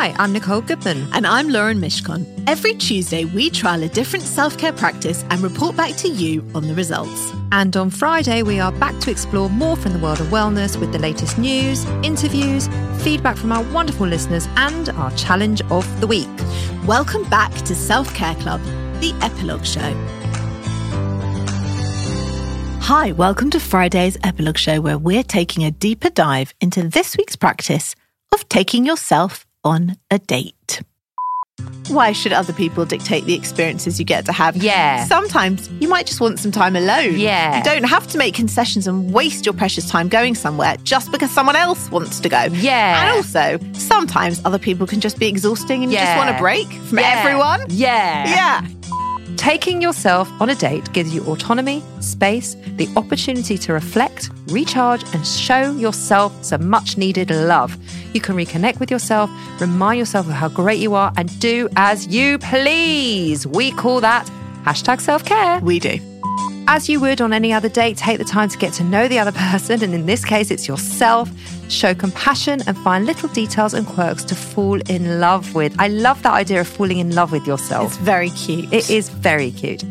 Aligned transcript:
Hi, 0.00 0.14
I'm 0.16 0.32
Nicole 0.32 0.60
Goodman. 0.60 1.08
And 1.12 1.26
I'm 1.26 1.48
Lauren 1.48 1.80
Mishcon. 1.80 2.24
Every 2.46 2.74
Tuesday, 2.74 3.24
we 3.24 3.50
trial 3.50 3.82
a 3.82 3.88
different 3.88 4.24
self 4.24 4.56
care 4.56 4.72
practice 4.72 5.24
and 5.28 5.40
report 5.40 5.74
back 5.74 5.96
to 5.96 6.08
you 6.08 6.48
on 6.54 6.68
the 6.68 6.74
results. 6.76 7.32
And 7.50 7.76
on 7.76 7.90
Friday, 7.90 8.44
we 8.44 8.60
are 8.60 8.70
back 8.70 8.96
to 9.00 9.10
explore 9.10 9.50
more 9.50 9.74
from 9.74 9.94
the 9.94 9.98
world 9.98 10.20
of 10.20 10.28
wellness 10.28 10.78
with 10.78 10.92
the 10.92 11.00
latest 11.00 11.36
news, 11.36 11.84
interviews, 12.04 12.68
feedback 13.02 13.36
from 13.36 13.50
our 13.50 13.64
wonderful 13.72 14.06
listeners, 14.06 14.46
and 14.54 14.88
our 14.90 15.10
challenge 15.16 15.62
of 15.62 16.00
the 16.00 16.06
week. 16.06 16.28
Welcome 16.86 17.28
back 17.28 17.52
to 17.62 17.74
Self 17.74 18.14
Care 18.14 18.36
Club, 18.36 18.62
the 19.00 19.12
epilogue 19.20 19.64
show. 19.64 19.92
Hi, 22.82 23.10
welcome 23.10 23.50
to 23.50 23.58
Friday's 23.58 24.16
epilogue 24.22 24.58
show, 24.58 24.80
where 24.80 24.96
we're 24.96 25.24
taking 25.24 25.64
a 25.64 25.72
deeper 25.72 26.08
dive 26.08 26.54
into 26.60 26.86
this 26.86 27.16
week's 27.16 27.34
practice 27.34 27.96
of 28.32 28.48
taking 28.48 28.86
yourself 28.86 29.44
on 29.64 29.96
a 30.10 30.18
date. 30.18 30.82
Why 31.88 32.12
should 32.12 32.32
other 32.32 32.52
people 32.52 32.84
dictate 32.84 33.24
the 33.24 33.34
experiences 33.34 33.98
you 33.98 34.04
get 34.04 34.24
to 34.26 34.32
have? 34.32 34.56
Yeah. 34.56 35.04
Sometimes 35.06 35.68
you 35.80 35.88
might 35.88 36.06
just 36.06 36.20
want 36.20 36.38
some 36.38 36.52
time 36.52 36.76
alone. 36.76 37.18
Yeah. 37.18 37.56
You 37.58 37.64
don't 37.64 37.84
have 37.84 38.06
to 38.08 38.18
make 38.18 38.34
concessions 38.34 38.86
and 38.86 39.12
waste 39.12 39.44
your 39.46 39.54
precious 39.54 39.88
time 39.90 40.08
going 40.08 40.34
somewhere 40.34 40.76
just 40.84 41.10
because 41.10 41.30
someone 41.30 41.56
else 41.56 41.90
wants 41.90 42.20
to 42.20 42.28
go. 42.28 42.44
Yeah. 42.52 43.00
And 43.02 43.16
also, 43.16 43.58
sometimes 43.72 44.40
other 44.44 44.58
people 44.58 44.86
can 44.86 45.00
just 45.00 45.18
be 45.18 45.26
exhausting 45.28 45.82
and 45.82 45.90
you 45.90 45.98
just 45.98 46.16
want 46.16 46.30
a 46.34 46.38
break 46.38 46.68
from 46.68 46.98
Yeah. 46.98 47.14
everyone. 47.24 47.64
Yeah. 47.70 48.28
Yeah. 48.28 48.66
Taking 49.38 49.80
yourself 49.80 50.28
on 50.40 50.50
a 50.50 50.54
date 50.56 50.92
gives 50.92 51.14
you 51.14 51.22
autonomy, 51.26 51.80
space, 52.00 52.56
the 52.76 52.88
opportunity 52.96 53.56
to 53.58 53.72
reflect, 53.72 54.30
recharge, 54.48 55.04
and 55.14 55.24
show 55.24 55.70
yourself 55.76 56.32
some 56.44 56.68
much 56.68 56.98
needed 56.98 57.30
love. 57.30 57.78
You 58.12 58.20
can 58.20 58.34
reconnect 58.34 58.80
with 58.80 58.90
yourself, 58.90 59.30
remind 59.60 60.00
yourself 60.00 60.26
of 60.26 60.32
how 60.32 60.48
great 60.48 60.80
you 60.80 60.94
are, 60.94 61.12
and 61.16 61.38
do 61.38 61.68
as 61.76 62.08
you 62.08 62.38
please. 62.38 63.46
We 63.46 63.70
call 63.70 64.00
that 64.00 64.26
hashtag 64.64 65.00
self 65.00 65.24
care. 65.24 65.60
We 65.60 65.78
do. 65.78 65.98
As 66.70 66.86
you 66.86 67.00
would 67.00 67.22
on 67.22 67.32
any 67.32 67.50
other 67.50 67.70
date, 67.70 67.96
take 67.96 68.18
the 68.18 68.26
time 68.26 68.50
to 68.50 68.58
get 68.58 68.74
to 68.74 68.84
know 68.84 69.08
the 69.08 69.18
other 69.18 69.32
person, 69.32 69.82
and 69.82 69.94
in 69.94 70.04
this 70.04 70.22
case, 70.22 70.50
it's 70.50 70.68
yourself. 70.68 71.30
Show 71.70 71.94
compassion 71.94 72.60
and 72.66 72.76
find 72.76 73.06
little 73.06 73.30
details 73.30 73.72
and 73.72 73.86
quirks 73.86 74.22
to 74.24 74.34
fall 74.34 74.78
in 74.90 75.18
love 75.18 75.54
with. 75.54 75.74
I 75.78 75.88
love 75.88 76.22
that 76.24 76.34
idea 76.34 76.60
of 76.60 76.68
falling 76.68 76.98
in 76.98 77.14
love 77.14 77.32
with 77.32 77.46
yourself. 77.46 77.92
It's 77.92 77.96
very 77.96 78.28
cute. 78.28 78.70
It 78.70 78.90
is 78.90 79.08
very 79.08 79.50
cute. 79.50 79.82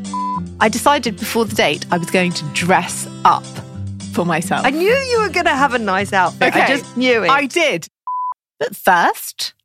I 0.59 0.69
decided 0.69 1.17
before 1.17 1.45
the 1.45 1.55
date 1.55 1.83
I 1.89 1.97
was 1.97 2.11
going 2.11 2.31
to 2.33 2.45
dress 2.53 3.09
up 3.25 3.45
for 4.13 4.23
myself. 4.23 4.63
I 4.63 4.69
knew 4.69 4.87
you 4.87 5.21
were 5.21 5.29
going 5.29 5.47
to 5.47 5.55
have 5.55 5.73
a 5.73 5.79
nice 5.79 6.13
outfit. 6.13 6.55
I 6.55 6.67
just 6.67 6.95
knew 6.95 7.23
it. 7.23 7.29
I 7.31 7.47
did. 7.47 7.87
But 8.59 8.75
first, 8.75 9.55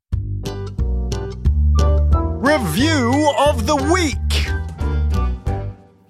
Review 2.42 3.32
of 3.38 3.68
the 3.68 3.76
week. 3.76 4.16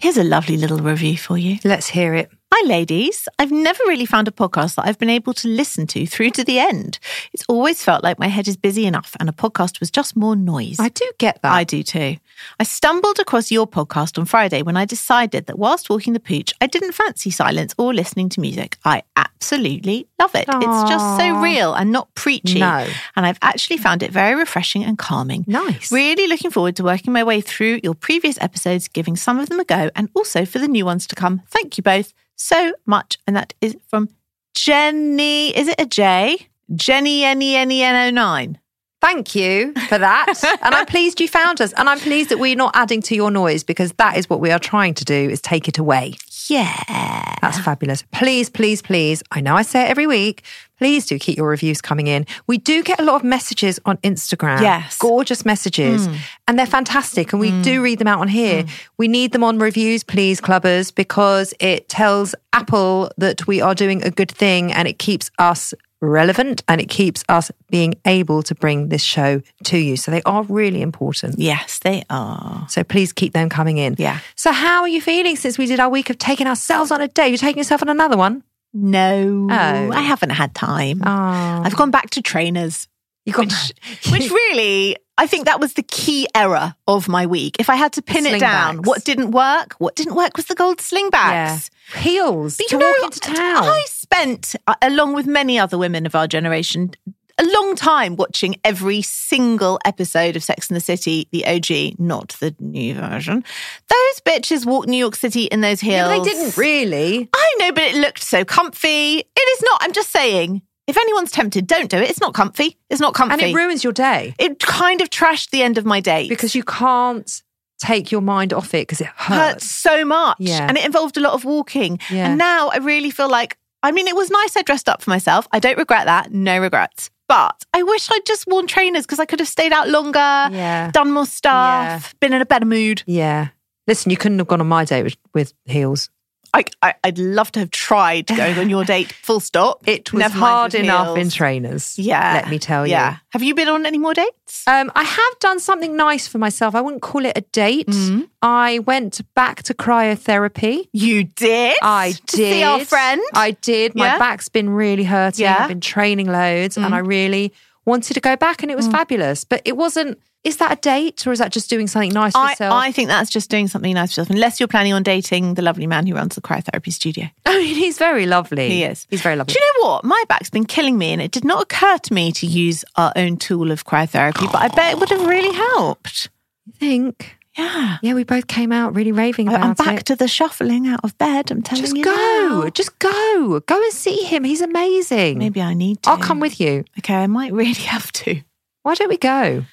Here's 0.02 0.16
a 0.16 0.24
lovely 0.24 0.56
little 0.56 0.78
review 0.78 1.16
for 1.16 1.38
you. 1.38 1.58
Let's 1.64 1.86
hear 1.86 2.12
it. 2.12 2.28
Hi, 2.52 2.66
ladies. 2.66 3.28
I've 3.38 3.52
never 3.52 3.78
really 3.86 4.04
found 4.04 4.26
a 4.26 4.32
podcast 4.32 4.74
that 4.74 4.84
I've 4.84 4.98
been 4.98 5.08
able 5.08 5.32
to 5.34 5.46
listen 5.46 5.86
to 5.86 6.06
through 6.06 6.30
to 6.30 6.44
the 6.44 6.58
end. 6.58 6.98
It's 7.32 7.44
always 7.48 7.84
felt 7.84 8.02
like 8.02 8.18
my 8.18 8.26
head 8.26 8.48
is 8.48 8.56
busy 8.56 8.84
enough 8.84 9.16
and 9.20 9.28
a 9.28 9.32
podcast 9.32 9.78
was 9.78 9.92
just 9.92 10.16
more 10.16 10.34
noise. 10.34 10.80
I 10.80 10.88
do 10.88 11.08
get 11.18 11.40
that. 11.42 11.52
I 11.52 11.62
do 11.62 11.84
too. 11.84 12.16
I 12.58 12.64
stumbled 12.64 13.18
across 13.18 13.50
your 13.50 13.66
podcast 13.66 14.18
on 14.18 14.24
Friday 14.24 14.62
when 14.62 14.76
I 14.76 14.84
decided 14.84 15.46
that 15.46 15.58
whilst 15.58 15.90
walking 15.90 16.12
the 16.12 16.20
pooch, 16.20 16.52
I 16.60 16.66
didn't 16.66 16.92
fancy 16.92 17.30
silence 17.30 17.74
or 17.78 17.94
listening 17.94 18.28
to 18.30 18.40
music. 18.40 18.78
I 18.84 19.02
absolutely 19.16 20.06
love 20.20 20.34
it. 20.34 20.46
It's 20.48 20.90
just 20.90 21.18
so 21.18 21.40
real 21.40 21.74
and 21.74 21.90
not 21.90 22.14
preachy. 22.14 22.60
No. 22.60 22.86
And 23.16 23.26
I've 23.26 23.38
actually 23.42 23.78
found 23.78 24.02
it 24.02 24.10
very 24.10 24.34
refreshing 24.34 24.84
and 24.84 24.98
calming. 24.98 25.44
Nice. 25.46 25.90
Really 25.90 26.26
looking 26.26 26.50
forward 26.50 26.76
to 26.76 26.84
working 26.84 27.12
my 27.12 27.24
way 27.24 27.40
through 27.40 27.80
your 27.82 27.94
previous 27.94 28.40
episodes, 28.40 28.88
giving 28.88 29.16
some 29.16 29.38
of 29.38 29.48
them 29.48 29.60
a 29.60 29.64
go, 29.64 29.90
and 29.94 30.08
also 30.14 30.44
for 30.44 30.58
the 30.58 30.68
new 30.68 30.84
ones 30.84 31.06
to 31.08 31.14
come. 31.14 31.42
Thank 31.48 31.76
you 31.76 31.82
both 31.82 32.12
so 32.36 32.74
much. 32.86 33.18
And 33.26 33.36
that 33.36 33.54
is 33.60 33.76
from 33.88 34.08
Jenny. 34.54 35.56
Is 35.56 35.68
it 35.68 35.80
a 35.80 35.86
J? 35.86 36.48
Jenny 36.74 37.24
N 37.24 37.42
E 37.42 37.56
N 37.56 37.70
E 37.70 37.82
N 37.82 38.08
O 38.08 38.10
9. 38.10 38.58
Thank 39.02 39.34
you 39.34 39.74
for 39.88 39.98
that. 39.98 40.32
and 40.62 40.74
I'm 40.74 40.86
pleased 40.86 41.20
you 41.20 41.26
found 41.26 41.60
us. 41.60 41.72
And 41.72 41.88
I'm 41.88 41.98
pleased 41.98 42.30
that 42.30 42.38
we're 42.38 42.54
not 42.54 42.70
adding 42.74 43.02
to 43.02 43.16
your 43.16 43.32
noise 43.32 43.64
because 43.64 43.92
that 43.94 44.16
is 44.16 44.30
what 44.30 44.40
we 44.40 44.52
are 44.52 44.60
trying 44.60 44.94
to 44.94 45.04
do 45.04 45.28
is 45.28 45.40
take 45.40 45.66
it 45.66 45.76
away. 45.76 46.14
Yeah. 46.48 47.34
That's 47.42 47.58
fabulous. 47.58 48.02
Please, 48.12 48.48
please, 48.48 48.80
please. 48.80 49.22
I 49.32 49.40
know 49.40 49.56
I 49.56 49.62
say 49.62 49.82
it 49.82 49.90
every 49.90 50.06
week. 50.06 50.44
Please 50.78 51.06
do 51.06 51.18
keep 51.18 51.36
your 51.36 51.48
reviews 51.48 51.80
coming 51.80 52.06
in. 52.06 52.26
We 52.46 52.58
do 52.58 52.82
get 52.84 53.00
a 53.00 53.04
lot 53.04 53.16
of 53.16 53.24
messages 53.24 53.80
on 53.84 53.96
Instagram. 53.98 54.60
Yes. 54.60 54.98
Gorgeous 54.98 55.44
messages. 55.44 56.06
Mm. 56.06 56.16
And 56.46 56.58
they're 56.58 56.66
fantastic. 56.66 57.32
And 57.32 57.40
we 57.40 57.50
mm. 57.50 57.62
do 57.62 57.82
read 57.82 57.98
them 57.98 58.08
out 58.08 58.20
on 58.20 58.28
here. 58.28 58.62
Mm. 58.62 58.70
We 58.98 59.08
need 59.08 59.32
them 59.32 59.42
on 59.42 59.58
reviews, 59.58 60.04
please, 60.04 60.40
clubbers, 60.40 60.94
because 60.94 61.54
it 61.58 61.88
tells 61.88 62.36
Apple 62.52 63.10
that 63.18 63.48
we 63.48 63.60
are 63.60 63.74
doing 63.74 64.02
a 64.04 64.10
good 64.10 64.30
thing 64.30 64.72
and 64.72 64.86
it 64.86 64.98
keeps 64.98 65.30
us 65.38 65.74
relevant 66.02 66.62
and 66.68 66.80
it 66.80 66.88
keeps 66.88 67.24
us 67.28 67.50
being 67.70 67.94
able 68.04 68.42
to 68.42 68.54
bring 68.54 68.88
this 68.88 69.02
show 69.02 69.40
to 69.64 69.78
you. 69.78 69.96
So 69.96 70.10
they 70.10 70.22
are 70.22 70.42
really 70.44 70.82
important. 70.82 71.38
Yes, 71.38 71.78
they 71.78 72.02
are. 72.10 72.66
So 72.68 72.82
please 72.84 73.12
keep 73.12 73.32
them 73.32 73.48
coming 73.48 73.78
in. 73.78 73.94
Yeah. 73.98 74.18
So 74.34 74.52
how 74.52 74.82
are 74.82 74.88
you 74.88 75.00
feeling 75.00 75.36
since 75.36 75.56
we 75.58 75.66
did 75.66 75.80
our 75.80 75.88
week 75.88 76.10
of 76.10 76.18
taking 76.18 76.46
ourselves 76.46 76.90
on 76.90 77.00
a 77.00 77.08
day? 77.08 77.28
You're 77.28 77.38
taking 77.38 77.58
yourself 77.58 77.82
on 77.82 77.88
another 77.88 78.16
one? 78.16 78.42
No, 78.74 79.48
Oh. 79.50 79.90
I 79.92 80.00
haven't 80.00 80.30
had 80.30 80.54
time. 80.54 81.02
Oh. 81.04 81.62
I've 81.64 81.76
gone 81.76 81.90
back 81.90 82.10
to 82.10 82.22
trainers, 82.22 82.88
You 83.26 83.32
got 83.32 83.46
which, 83.46 83.72
which 84.12 84.30
really, 84.30 84.96
I 85.18 85.26
think 85.26 85.44
that 85.44 85.60
was 85.60 85.74
the 85.74 85.82
key 85.82 86.26
error 86.34 86.74
of 86.88 87.06
my 87.08 87.26
week. 87.26 87.56
If 87.58 87.68
I 87.68 87.76
had 87.76 87.92
to 87.94 88.02
pin 88.02 88.26
it 88.26 88.40
down, 88.40 88.78
what 88.78 89.04
didn't 89.04 89.30
work? 89.30 89.74
What 89.74 89.94
didn't 89.94 90.14
work 90.14 90.36
was 90.36 90.46
the 90.46 90.54
gold 90.54 90.78
slingbacks. 90.78 91.70
heels 91.96 92.56
But 92.56 92.68
to 92.68 92.76
you 92.76 92.80
know, 92.80 92.94
into 93.04 93.20
town. 93.20 93.64
I 93.64 93.84
spent, 93.88 94.56
uh, 94.66 94.74
along 94.80 95.14
with 95.14 95.26
many 95.26 95.58
other 95.58 95.76
women 95.76 96.06
of 96.06 96.14
our 96.14 96.26
generation, 96.26 96.92
a 97.38 97.44
long 97.44 97.74
time 97.74 98.16
watching 98.16 98.56
every 98.64 99.02
single 99.02 99.78
episode 99.84 100.36
of 100.36 100.42
Sex 100.42 100.68
and 100.68 100.76
the 100.76 100.80
City, 100.80 101.28
the 101.30 101.46
OG, 101.46 101.98
not 101.98 102.30
the 102.40 102.54
new 102.58 102.94
version. 102.94 103.44
Those 103.88 104.20
bitches 104.24 104.64
walked 104.66 104.88
New 104.88 104.96
York 104.96 105.16
City 105.16 105.44
in 105.44 105.60
those 105.60 105.80
heels. 105.80 106.08
Yeah, 106.08 106.18
they 106.18 106.22
didn't 106.22 106.56
really. 106.56 107.28
I 107.34 107.54
know, 107.58 107.72
but 107.72 107.84
it 107.84 107.96
looked 107.96 108.22
so 108.22 108.44
comfy. 108.44 109.18
It 109.18 109.58
is 109.58 109.62
not. 109.62 109.80
I'm 109.82 109.92
just 109.92 110.10
saying. 110.10 110.62
If 110.86 110.96
anyone's 110.96 111.30
tempted, 111.30 111.66
don't 111.66 111.88
do 111.90 111.96
it. 111.98 112.10
It's 112.10 112.20
not 112.20 112.34
comfy. 112.34 112.76
It's 112.90 113.00
not 113.00 113.14
comfy. 113.14 113.32
And 113.34 113.42
it 113.42 113.54
ruins 113.54 113.84
your 113.84 113.92
day 113.92 114.34
it 114.38 114.58
kind 114.58 115.00
of 115.00 115.10
trashed 115.10 115.50
the 115.50 115.62
end 115.62 115.78
of 115.78 115.84
my 115.84 116.00
day. 116.00 116.28
because 116.28 116.54
you 116.54 116.64
can't 116.64 117.42
take 117.78 118.12
your 118.12 118.20
mind 118.20 118.52
off 118.52 118.74
it 118.74 118.86
because 118.86 119.00
it 119.00 119.08
hurts. 119.08 119.52
hurts 119.54 119.66
so 119.70 120.04
much. 120.04 120.36
Yeah. 120.38 120.66
And 120.68 120.76
it 120.76 120.84
involved 120.84 121.16
a 121.16 121.20
lot 121.20 121.32
of 121.34 121.44
walking. 121.44 121.98
Yeah. 122.10 122.28
And 122.28 122.38
now 122.38 122.68
I 122.68 122.76
really 122.78 123.10
feel 123.10 123.28
like, 123.28 123.58
I 123.82 123.90
mean, 123.92 124.06
it 124.06 124.14
was 124.14 124.30
nice 124.30 124.56
I 124.56 124.62
dressed 124.62 124.88
up 124.88 125.02
for 125.02 125.10
myself. 125.10 125.48
I 125.52 125.58
don't 125.58 125.76
regret 125.78 126.06
that. 126.06 126.32
No 126.32 126.60
regrets. 126.60 127.10
But 127.28 127.64
I 127.72 127.82
wish 127.82 128.08
I'd 128.10 128.26
just 128.26 128.46
worn 128.46 128.66
trainers 128.66 129.04
because 129.04 129.18
I 129.18 129.24
could 129.24 129.40
have 129.40 129.48
stayed 129.48 129.72
out 129.72 129.88
longer, 129.88 130.18
Yeah. 130.18 130.90
done 130.92 131.10
more 131.12 131.26
stuff, 131.26 132.14
been 132.20 132.32
in 132.32 132.42
a 132.42 132.46
better 132.46 132.66
mood. 132.66 133.02
Yeah. 133.06 133.48
Listen, 133.88 134.10
you 134.10 134.16
couldn't 134.16 134.38
have 134.38 134.46
gone 134.46 134.60
on 134.60 134.68
my 134.68 134.84
date 134.84 135.02
with, 135.02 135.16
with 135.34 135.52
heels. 135.64 136.08
I, 136.54 136.64
I, 136.82 136.94
I'd 137.02 137.18
love 137.18 137.50
to 137.52 137.60
have 137.60 137.70
tried 137.70 138.26
going 138.26 138.58
on 138.58 138.68
your 138.68 138.84
date, 138.84 139.10
full 139.22 139.40
stop. 139.40 139.88
It 139.88 140.12
was 140.12 140.20
Never 140.20 140.38
hard 140.38 140.74
enough 140.74 141.16
in 141.16 141.30
trainers. 141.30 141.98
Yeah. 141.98 142.34
Let 142.34 142.50
me 142.50 142.58
tell 142.58 142.86
you. 142.86 142.90
Yeah. 142.90 143.16
Have 143.30 143.42
you 143.42 143.54
been 143.54 143.68
on 143.68 143.86
any 143.86 143.96
more 143.96 144.12
dates? 144.12 144.68
Um, 144.68 144.92
I 144.94 145.02
have 145.02 145.38
done 145.40 145.60
something 145.60 145.96
nice 145.96 146.28
for 146.28 146.36
myself. 146.36 146.74
I 146.74 146.82
wouldn't 146.82 147.00
call 147.00 147.24
it 147.24 147.32
a 147.36 147.40
date. 147.40 147.86
Mm-hmm. 147.86 148.22
I 148.42 148.80
went 148.80 149.22
back 149.34 149.62
to 149.64 149.74
cryotherapy. 149.74 150.88
You 150.92 151.24
did? 151.24 151.76
I 151.82 152.12
To 152.26 152.36
did. 152.36 152.52
see 152.52 152.62
our 152.62 152.84
friend? 152.84 153.22
I 153.34 153.52
did. 153.52 153.94
My 153.94 154.06
Yeah? 154.06 154.18
back's 154.18 154.48
been 154.50 154.68
really 154.70 155.04
hurting. 155.04 155.44
Yeah. 155.44 155.56
I've 155.60 155.68
been 155.68 155.80
training 155.80 156.26
loads 156.30 156.76
and 156.76 156.94
I 156.94 156.98
really 156.98 157.54
wanted 157.84 158.14
to 158.14 158.20
go 158.20 158.36
back 158.36 158.62
and 158.62 158.70
it 158.70 158.76
was 158.76 158.88
mm. 158.88 158.92
fabulous. 158.92 159.44
But 159.44 159.62
it 159.64 159.76
wasn't, 159.76 160.20
is 160.44 160.56
that 160.58 160.72
a 160.72 160.76
date 160.76 161.26
or 161.26 161.32
is 161.32 161.38
that 161.38 161.52
just 161.52 161.70
doing 161.70 161.86
something 161.86 162.12
nice 162.12 162.32
for 162.32 162.38
I, 162.38 162.50
yourself? 162.50 162.72
I 162.74 162.92
think 162.92 163.08
that's 163.08 163.30
just 163.30 163.50
doing 163.50 163.68
something 163.68 163.94
nice 163.94 164.14
for 164.14 164.20
yourself, 164.20 164.30
unless 164.30 164.60
you're 164.60 164.68
planning 164.68 164.92
on 164.92 165.02
dating 165.02 165.54
the 165.54 165.62
lovely 165.62 165.86
man 165.86 166.06
who 166.06 166.14
runs 166.14 166.34
the 166.34 166.40
cryotherapy 166.40 166.92
studio. 166.92 167.26
I 167.46 167.58
mean, 167.58 167.72
oh, 167.72 167.74
he's 167.74 167.98
very 167.98 168.26
lovely. 168.26 168.68
He 168.68 168.84
is. 168.84 169.06
He's 169.10 169.22
very 169.22 169.36
lovely. 169.36 169.54
Do 169.54 169.60
you 169.60 169.72
know 169.82 169.88
what? 169.90 170.04
My 170.04 170.22
back's 170.28 170.50
been 170.50 170.64
killing 170.64 170.98
me, 170.98 171.12
and 171.12 171.22
it 171.22 171.30
did 171.30 171.44
not 171.44 171.62
occur 171.62 171.98
to 171.98 172.14
me 172.14 172.32
to 172.32 172.46
use 172.46 172.84
our 172.96 173.12
own 173.16 173.36
tool 173.36 173.70
of 173.70 173.84
cryotherapy, 173.84 174.50
but 174.50 174.62
I 174.62 174.68
bet 174.68 174.92
it 174.92 174.98
would 174.98 175.10
have 175.10 175.26
really 175.26 175.54
helped. 175.54 176.30
You 176.66 176.72
think? 176.74 177.36
Yeah. 177.56 177.98
Yeah, 178.02 178.14
we 178.14 178.24
both 178.24 178.46
came 178.46 178.72
out 178.72 178.94
really 178.94 179.12
raving 179.12 179.48
about 179.48 179.62
I'm 179.62 179.74
back 179.74 180.00
it. 180.00 180.06
to 180.06 180.16
the 180.16 180.26
shuffling 180.28 180.86
out 180.86 181.00
of 181.04 181.16
bed. 181.18 181.50
I'm 181.50 181.62
telling 181.62 181.82
just 181.84 181.96
you. 181.96 182.02
Just 182.04 182.16
go. 182.16 182.60
now. 182.62 182.68
Just 182.70 182.98
go. 182.98 183.60
Go 183.66 183.76
and 183.82 183.92
see 183.92 184.16
him. 184.24 184.44
He's 184.44 184.62
amazing. 184.62 185.38
Maybe 185.38 185.60
I 185.60 185.74
need 185.74 186.02
to. 186.04 186.10
I'll 186.10 186.18
come 186.18 186.40
with 186.40 186.60
you. 186.60 186.84
Okay, 187.00 187.14
I 187.14 187.26
might 187.26 187.52
really 187.52 187.72
have 187.94 188.10
to. 188.12 188.40
Why 188.82 188.94
don't 188.94 189.08
we 189.10 189.18
go? 189.18 189.64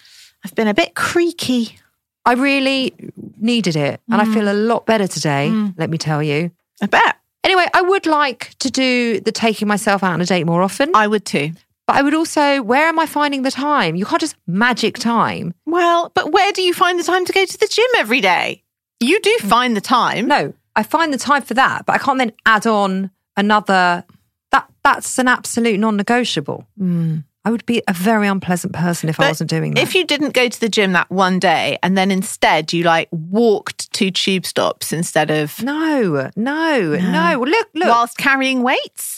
I've 0.43 0.55
been 0.55 0.67
a 0.67 0.73
bit 0.73 0.93
creaky. 0.95 1.77
I 2.25 2.33
really 2.33 2.93
needed 3.37 3.75
it 3.77 4.01
and 4.09 4.21
Mm. 4.21 4.27
I 4.29 4.33
feel 4.33 4.51
a 4.51 4.53
lot 4.53 4.85
better 4.85 5.07
today, 5.07 5.49
let 5.77 5.89
me 5.89 5.97
tell 5.97 6.21
you. 6.21 6.51
I 6.81 6.85
bet. 6.85 7.15
Anyway, 7.45 7.65
I 7.73 7.81
would 7.81 8.05
like 8.05 8.53
to 8.59 8.69
do 8.69 9.21
the 9.21 9.31
taking 9.31 9.67
myself 9.67 10.03
out 10.03 10.11
on 10.13 10.21
a 10.21 10.25
date 10.25 10.45
more 10.45 10.61
often, 10.61 10.91
I 10.93 11.07
would 11.07 11.25
too. 11.25 11.53
But 11.89 11.95
I 11.95 12.03
would 12.03 12.13
also, 12.13 12.61
where 12.61 12.87
am 12.87 12.99
I 12.99 13.07
finding 13.07 13.41
the 13.41 13.49
time? 13.49 13.95
You 13.95 14.05
can't 14.05 14.21
just 14.21 14.35
magic 14.45 14.99
time. 14.99 15.55
Well, 15.65 16.11
but 16.13 16.31
where 16.31 16.51
do 16.51 16.61
you 16.61 16.71
find 16.71 16.99
the 16.99 17.03
time 17.03 17.25
to 17.25 17.33
go 17.33 17.43
to 17.43 17.57
the 17.57 17.65
gym 17.65 17.87
every 17.97 18.21
day? 18.21 18.63
You 18.99 19.19
do 19.19 19.35
mm. 19.41 19.49
find 19.49 19.75
the 19.75 19.81
time. 19.81 20.27
No, 20.27 20.53
I 20.75 20.83
find 20.83 21.11
the 21.11 21.17
time 21.17 21.41
for 21.41 21.55
that, 21.55 21.87
but 21.87 21.95
I 21.95 21.97
can't 21.97 22.19
then 22.19 22.33
add 22.45 22.67
on 22.67 23.09
another. 23.35 24.05
That 24.51 24.69
That's 24.83 25.17
an 25.17 25.27
absolute 25.27 25.79
non 25.79 25.97
negotiable. 25.97 26.67
Hmm. 26.77 27.21
I 27.45 27.51
would 27.51 27.65
be 27.65 27.81
a 27.87 27.93
very 27.93 28.27
unpleasant 28.27 28.73
person 28.73 29.07
if 29.09 29.19
I 29.19 29.23
Hmm. 29.23 29.29
Wasn't 29.29 29.49
doing 29.49 29.73
that. 29.73 29.81
If 29.81 29.95
you 29.95 30.05
didn't 30.05 30.33
go 30.33 30.49
to 30.49 30.59
the 30.59 30.67
gym 30.69 30.91
that 30.91 31.09
one 31.09 31.39
day 31.39 31.77
and 31.81 31.97
then 31.97 32.11
instead 32.11 32.73
you 32.73 32.83
like 32.83 33.07
walked 33.11 33.91
to 33.93 34.11
tube 34.11 34.45
stops 34.45 34.91
instead 34.91 35.31
of 35.31 35.61
no, 35.63 36.29
no, 36.35 36.95
no. 36.97 37.39
Look, 37.39 37.67
look. 37.73 37.87
whilst 37.87 38.17
carrying 38.17 38.61
weights, 38.61 39.17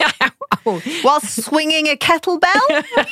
whilst 1.04 1.42
swinging 1.44 1.86
a 1.88 1.96
kettlebell. 1.96 3.06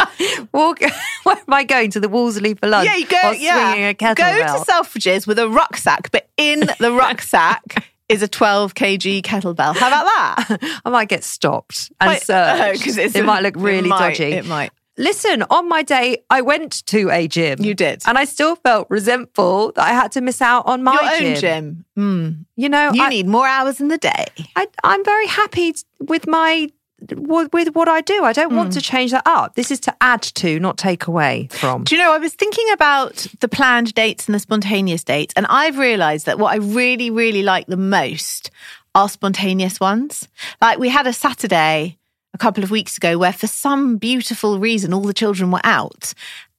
Walk, 0.52 0.80
where 1.24 1.36
am 1.36 1.52
I 1.52 1.62
going 1.64 1.90
to 1.90 2.00
the 2.00 2.08
Wolseley 2.08 2.54
for 2.54 2.66
lunch? 2.68 2.86
yeah, 2.86 2.96
you 2.96 3.06
go. 3.06 3.30
Yeah, 3.32 3.74
a 3.74 3.94
go 3.94 4.14
to 4.14 4.64
Selfridges 4.64 5.26
with 5.26 5.38
a 5.38 5.46
rucksack, 5.48 6.10
but 6.10 6.26
in 6.38 6.60
the 6.78 6.90
rucksack 6.92 7.89
is 8.10 8.22
a 8.22 8.28
12 8.28 8.74
kg 8.74 9.22
kettlebell. 9.22 9.76
How 9.76 9.86
about 9.88 10.04
that? 10.04 10.80
I 10.84 10.90
might 10.90 11.08
get 11.08 11.24
stopped 11.24 11.90
and 12.00 12.08
Quite- 12.08 12.22
searched. 12.24 12.86
oh, 12.98 13.00
it 13.00 13.16
a- 13.16 13.22
might 13.22 13.42
look 13.42 13.56
it 13.56 13.60
really 13.60 13.88
might, 13.88 14.10
dodgy. 14.16 14.32
it 14.32 14.46
might. 14.46 14.70
Listen, 14.98 15.42
on 15.48 15.66
my 15.66 15.82
day, 15.82 16.18
I 16.28 16.42
went 16.42 16.84
to 16.88 17.08
a 17.10 17.26
gym. 17.26 17.62
You 17.62 17.72
did. 17.74 18.02
and 18.06 18.18
I 18.18 18.24
still 18.26 18.56
felt 18.56 18.86
resentful 18.90 19.72
that 19.76 19.82
I 19.86 19.92
had 19.92 20.12
to 20.12 20.20
miss 20.20 20.42
out 20.42 20.66
on 20.66 20.82
my 20.82 20.92
Your 20.92 21.28
own 21.30 21.36
gym. 21.36 21.84
Mm. 21.98 22.44
You 22.56 22.68
know, 22.68 22.90
You 22.92 23.04
I, 23.04 23.08
need 23.08 23.26
more 23.26 23.46
hours 23.46 23.80
in 23.80 23.88
the 23.88 23.96
day. 23.96 24.26
I, 24.56 24.66
I'm 24.84 25.02
very 25.04 25.26
happy 25.26 25.74
with 26.00 26.26
my 26.26 26.68
with 27.16 27.74
what 27.74 27.88
I 27.88 28.00
do. 28.00 28.24
I 28.24 28.32
don't 28.32 28.50
Hmm. 28.50 28.56
want 28.56 28.72
to 28.74 28.80
change 28.80 29.10
that 29.12 29.22
up. 29.26 29.54
This 29.54 29.70
is 29.70 29.80
to 29.80 29.94
add 30.00 30.22
to, 30.22 30.58
not 30.60 30.76
take 30.78 31.06
away 31.06 31.48
from. 31.50 31.84
Do 31.84 31.94
you 31.96 32.02
know, 32.02 32.12
I 32.12 32.18
was 32.18 32.34
thinking 32.34 32.70
about 32.72 33.26
the 33.40 33.48
planned 33.48 33.94
dates 33.94 34.26
and 34.26 34.34
the 34.34 34.38
spontaneous 34.40 35.04
dates, 35.04 35.32
and 35.36 35.46
I've 35.48 35.78
realized 35.78 36.26
that 36.26 36.38
what 36.38 36.52
I 36.52 36.56
really, 36.56 37.10
really 37.10 37.42
like 37.42 37.66
the 37.66 37.76
most 37.76 38.50
are 38.94 39.08
spontaneous 39.08 39.78
ones. 39.80 40.26
Like 40.60 40.78
we 40.78 40.88
had 40.88 41.06
a 41.06 41.12
Saturday 41.12 41.96
a 42.34 42.38
couple 42.38 42.62
of 42.64 42.70
weeks 42.70 42.96
ago 42.96 43.18
where, 43.18 43.32
for 43.32 43.46
some 43.46 43.96
beautiful 43.96 44.58
reason, 44.58 44.92
all 44.92 45.02
the 45.02 45.14
children 45.14 45.50
were 45.50 45.60
out. 45.64 46.12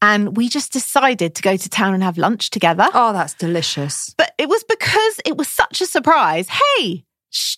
And 0.03 0.35
we 0.35 0.49
just 0.49 0.73
decided 0.73 1.35
to 1.35 1.41
go 1.43 1.55
to 1.55 1.69
town 1.69 1.93
and 1.93 2.01
have 2.01 2.17
lunch 2.17 2.49
together. 2.49 2.87
Oh, 2.93 3.13
that's 3.13 3.35
delicious. 3.35 4.15
But 4.17 4.33
it 4.39 4.49
was 4.49 4.63
because 4.63 5.19
it 5.25 5.37
was 5.37 5.47
such 5.47 5.79
a 5.79 5.85
surprise. 5.85 6.47
Hey, 6.49 7.03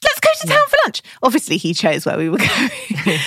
let's 0.04 0.20
go 0.20 0.30
to 0.42 0.48
town 0.48 0.68
for 0.70 0.78
lunch. 0.86 1.02
Obviously, 1.22 1.58
he 1.58 1.74
chose 1.74 2.06
where 2.06 2.18
we 2.18 2.30
were 2.30 2.38
going. 2.38 2.70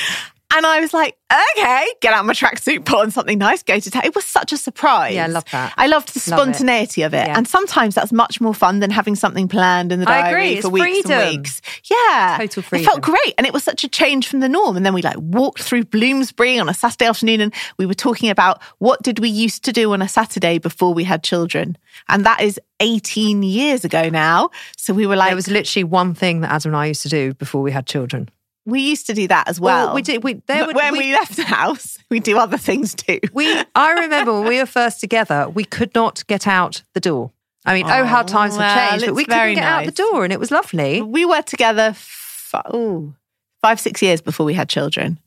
and 0.56 0.66
I 0.66 0.80
was 0.80 0.92
like, 0.94 1.16
okay, 1.56 1.86
get 2.00 2.12
out 2.12 2.24
my 2.24 2.32
tracksuit, 2.32 2.84
put 2.84 2.98
on 3.00 3.10
something 3.10 3.38
nice, 3.38 3.62
go 3.62 3.78
to 3.78 3.90
town. 3.90 4.04
It 4.04 4.14
was 4.14 4.24
such 4.24 4.52
a 4.52 4.56
surprise. 4.56 5.14
Yeah, 5.14 5.24
I 5.24 5.28
love 5.28 5.44
that. 5.52 5.74
I 5.76 5.86
loved 5.86 6.14
the 6.14 6.30
Love 6.30 6.38
it. 6.38 6.42
spontaneity 6.54 7.02
of 7.02 7.14
it. 7.14 7.26
Yeah. 7.26 7.36
And 7.36 7.46
sometimes 7.48 7.94
that's 7.94 8.12
much 8.12 8.40
more 8.40 8.54
fun 8.54 8.80
than 8.80 8.90
having 8.90 9.14
something 9.16 9.48
planned 9.48 9.92
in 9.92 10.00
the 10.00 10.08
I 10.08 10.22
diary 10.22 10.42
agree. 10.42 10.60
for 10.60 10.66
It's 10.68 10.72
weeks 10.72 10.84
freedom. 10.84 11.12
and 11.12 11.30
weeks. 11.38 11.62
Yeah. 11.90 12.36
Total 12.40 12.62
freedom. 12.62 12.84
It 12.84 12.86
felt 12.88 13.02
great. 13.02 13.34
And 13.38 13.46
it 13.46 13.52
was 13.52 13.64
such 13.64 13.84
a 13.84 13.88
change 13.88 14.28
from 14.28 14.40
the 14.40 14.48
norm. 14.48 14.76
And 14.76 14.86
then 14.86 14.94
we 14.94 15.02
like 15.02 15.16
walked 15.18 15.62
through 15.62 15.84
Bloomsbury 15.84 16.58
on 16.58 16.68
a 16.68 16.74
Saturday 16.74 17.06
afternoon 17.06 17.40
and 17.40 17.54
we 17.78 17.86
were 17.86 17.94
talking 17.94 18.30
about 18.30 18.62
what 18.78 19.02
did 19.02 19.18
we 19.18 19.28
used 19.28 19.64
to 19.64 19.72
do 19.72 19.92
on 19.92 20.02
a 20.02 20.08
Saturday 20.08 20.58
before 20.58 20.94
we 20.94 21.04
had 21.04 21.22
children. 21.22 21.76
And 22.08 22.24
that 22.24 22.40
is 22.40 22.60
18 22.80 23.42
years 23.42 23.84
ago 23.84 24.08
now. 24.10 24.50
So 24.76 24.94
we 24.94 25.06
were 25.06 25.16
like, 25.16 25.30
There 25.30 25.36
was 25.36 25.48
literally 25.48 25.84
one 25.84 26.14
thing 26.14 26.40
that 26.42 26.52
Adam 26.52 26.70
and 26.72 26.76
I 26.76 26.86
used 26.86 27.02
to 27.02 27.08
do 27.08 27.34
before 27.34 27.62
we 27.62 27.72
had 27.72 27.86
children. 27.86 28.28
We 28.66 28.80
used 28.80 29.06
to 29.06 29.14
do 29.14 29.28
that 29.28 29.48
as 29.48 29.58
well. 29.58 29.94
we 29.94 30.02
did. 30.02 30.22
We 30.22 30.34
there 30.46 30.66
would, 30.66 30.76
when 30.76 30.92
we, 30.92 30.98
we, 30.98 31.12
left 31.12 31.36
the 31.36 31.44
house, 31.44 31.98
we 32.10 32.20
do 32.20 32.36
other 32.36 32.58
things 32.58 32.94
too. 32.94 33.20
we. 33.32 33.62
I 33.74 33.92
remember 33.92 34.34
when 34.34 34.48
we 34.48 34.58
were 34.58 34.66
first 34.66 35.00
together, 35.00 35.48
we 35.48 35.64
could 35.64 35.94
not 35.94 36.26
get 36.26 36.46
out 36.46 36.82
the 36.92 37.00
door. 37.00 37.30
I 37.64 37.74
mean, 37.74 37.86
oh, 37.86 38.04
how 38.04 38.22
Oh, 38.22 38.26
times 38.26 38.56
have 38.56 38.90
changed, 38.90 39.06
but 39.06 39.14
we 39.14 39.24
couldn't 39.24 39.54
get 39.54 39.64
out 39.64 39.86
the 39.86 39.92
door, 39.92 40.24
and 40.24 40.32
it 40.32 40.38
was 40.38 40.50
lovely. 40.50 41.00
We 41.00 41.24
were 41.24 41.42
together 41.42 41.88
f- 41.90 42.54
ooh, 42.74 43.14
five, 43.62 43.80
six 43.80 44.02
years 44.02 44.20
before 44.20 44.44
we 44.46 44.54
had 44.54 44.68
children. 44.68 45.18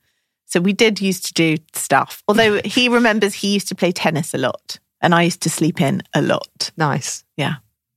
So 0.45 0.59
we 0.59 0.73
did 0.73 0.99
used 0.99 1.25
to 1.27 1.33
do 1.33 1.57
stuff. 1.73 2.23
Although 2.27 2.59
he 2.65 2.89
remembers 2.89 3.33
he 3.35 3.53
used 3.53 3.67
to 3.67 3.75
play 3.75 3.91
tennis 3.91 4.33
a 4.33 4.37
lot 4.37 4.79
and 5.01 5.13
I 5.13 5.23
used 5.23 5.41
to 5.41 5.49
sleep 5.49 5.79
in 5.79 6.01
a 6.13 6.21
lot. 6.21 6.71
Nice. 6.75 7.23
Yeah. 7.37 7.55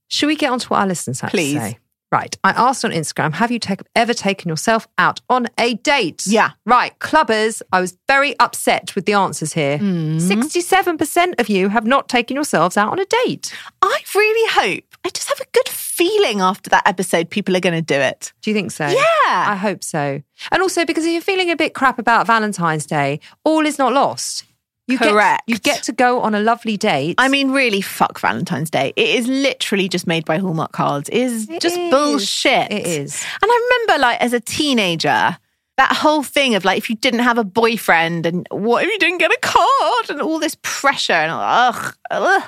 Should 0.09 0.27
we 0.27 0.37
get 0.37 0.51
on 0.51 0.59
to 0.59 0.69
what 0.69 0.81
our 0.81 0.87
listeners 0.87 1.21
have 1.21 1.31
Please. 1.31 1.55
to 1.55 1.61
say? 1.61 1.79
Right. 2.13 2.37
I 2.45 2.51
asked 2.51 2.85
on 2.85 2.91
Instagram, 2.91 3.33
have 3.33 3.51
you 3.51 3.59
take, 3.59 3.81
ever 3.97 4.13
taken 4.13 4.51
yourself 4.51 4.87
out 4.99 5.23
on 5.31 5.49
a 5.57 5.75
date? 5.75 6.25
Yeah. 6.27 6.51
Right. 6.67 6.97
Clubbers, 6.99 7.63
I 7.73 7.81
was 7.81 7.97
very 8.07 8.39
upset 8.39 8.95
with 8.95 9.07
the 9.07 9.15
answers 9.15 9.55
here. 9.55 9.79
Mm-hmm. 9.79 10.19
67% 10.19 11.41
of 11.41 11.49
you 11.49 11.71
have 11.71 11.87
not 11.87 12.11
taken 12.11 12.35
yourselves 12.35 12.77
out 12.77 12.93
on 12.93 12.99
a 12.99 13.07
date. 13.07 13.55
I 13.81 14.03
really 14.15 14.51
hope, 14.51 14.85
I 15.07 15.09
just 15.09 15.29
have 15.31 15.41
a 15.41 15.51
good 15.53 15.69
feeling 15.71 16.43
after 16.43 16.69
that 16.69 16.87
episode, 16.87 17.31
people 17.31 17.57
are 17.57 17.61
going 17.61 17.75
to 17.75 17.81
do 17.81 17.99
it. 17.99 18.35
Do 18.43 18.51
you 18.51 18.55
think 18.55 18.73
so? 18.73 18.87
Yeah. 18.87 19.01
I 19.27 19.57
hope 19.57 19.83
so. 19.83 20.23
And 20.51 20.63
also 20.63 20.85
because 20.85 21.07
if 21.07 21.13
you're 21.13 21.23
feeling 21.23 21.51
a 21.51 21.57
bit 21.57 21.73
crap 21.73 21.99
about 21.99 22.27
Valentine's 22.27 22.85
Day, 22.85 23.21
all 23.43 23.65
is 23.65 23.79
not 23.79 23.95
lost. 23.95 24.45
You 24.93 24.99
Correct. 24.99 25.47
Get, 25.47 25.55
you 25.55 25.59
get 25.59 25.83
to 25.85 25.93
go 25.93 26.21
on 26.21 26.35
a 26.35 26.41
lovely 26.41 26.77
date. 26.77 27.15
I 27.19 27.29
mean, 27.29 27.51
really, 27.51 27.81
fuck 27.81 28.21
Valentine's 28.21 28.71
Day. 28.71 28.93
It 28.95 29.09
is 29.09 29.27
literally 29.27 29.89
just 29.89 30.07
made 30.07 30.25
by 30.25 30.39
Hallmark 30.39 30.73
cards. 30.73 31.09
It 31.09 31.17
is 31.17 31.49
It 31.49 31.61
just 31.63 31.77
is. 31.79 31.91
bullshit. 31.91 32.71
It 32.71 32.87
is. 32.87 33.25
And 33.43 33.51
I 33.51 33.69
remember, 33.87 34.03
like, 34.03 34.21
as 34.21 34.33
a 34.33 34.41
teenager, 34.41 35.39
that 35.79 35.97
whole 35.97 36.23
thing 36.23 36.55
of 36.55 36.65
like, 36.65 36.77
if 36.79 36.91
you 36.91 36.97
didn't 36.97 37.21
have 37.21 37.39
a 37.39 37.45
boyfriend 37.45 38.27
and 38.27 38.47
what 38.51 38.85
if 38.85 38.91
you 38.91 38.99
didn't 38.99 39.19
get 39.19 39.31
a 39.31 39.39
card 39.41 40.11
and 40.11 40.21
all 40.21 40.39
this 40.39 40.57
pressure 40.63 41.13
and 41.15 41.33
ugh, 41.33 41.97
ugh. 42.11 42.43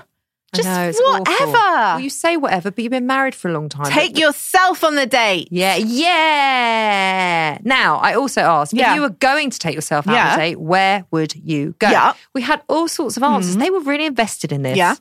Just 0.54 1.00
know, 1.00 1.18
whatever. 1.18 1.52
Well, 1.52 2.00
you 2.00 2.10
say 2.10 2.36
whatever, 2.36 2.70
but 2.70 2.82
you've 2.82 2.90
been 2.90 3.06
married 3.06 3.34
for 3.34 3.48
a 3.48 3.52
long 3.52 3.68
time. 3.68 3.90
Take 3.92 4.18
yourself 4.18 4.82
on 4.84 4.94
the 4.94 5.06
date. 5.06 5.48
Yeah, 5.50 5.76
yeah. 5.76 7.58
Now, 7.62 7.96
I 7.98 8.14
also 8.14 8.40
asked 8.42 8.72
Yeah. 8.72 8.90
if 8.90 8.96
you 8.96 9.02
were 9.02 9.10
going 9.10 9.50
to 9.50 9.58
take 9.58 9.74
yourself 9.74 10.06
out 10.06 10.12
on 10.12 10.16
Yeah. 10.16 10.34
a 10.34 10.36
date, 10.36 10.60
where 10.60 11.04
would 11.10 11.34
you 11.34 11.74
go? 11.78 11.90
Yeah. 11.90 12.12
We 12.34 12.42
had 12.42 12.62
all 12.68 12.88
sorts 12.88 13.16
of 13.16 13.22
answers. 13.22 13.54
Hmm. 13.54 13.60
They 13.60 13.70
were 13.70 13.80
really 13.80 14.06
invested 14.06 14.52
in 14.52 14.62
this. 14.62 14.76
Yeah. 14.76 14.94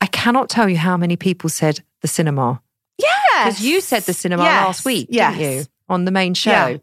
I 0.00 0.06
cannot 0.06 0.48
tell 0.48 0.68
you 0.68 0.76
how 0.76 0.96
many 0.96 1.16
people 1.16 1.50
said 1.50 1.80
the 2.02 2.08
cinema. 2.08 2.60
Yeah. 2.98 3.08
Because 3.44 3.60
you 3.62 3.80
said 3.80 4.02
the 4.04 4.12
cinema 4.12 4.42
Yes. 4.44 4.66
last 4.66 4.84
week, 4.84 5.08
yes. 5.10 5.36
didn't 5.36 5.52
you? 5.58 5.64
On 5.88 6.04
the 6.04 6.10
main 6.10 6.34
show. 6.34 6.50
Yeah. 6.50 6.76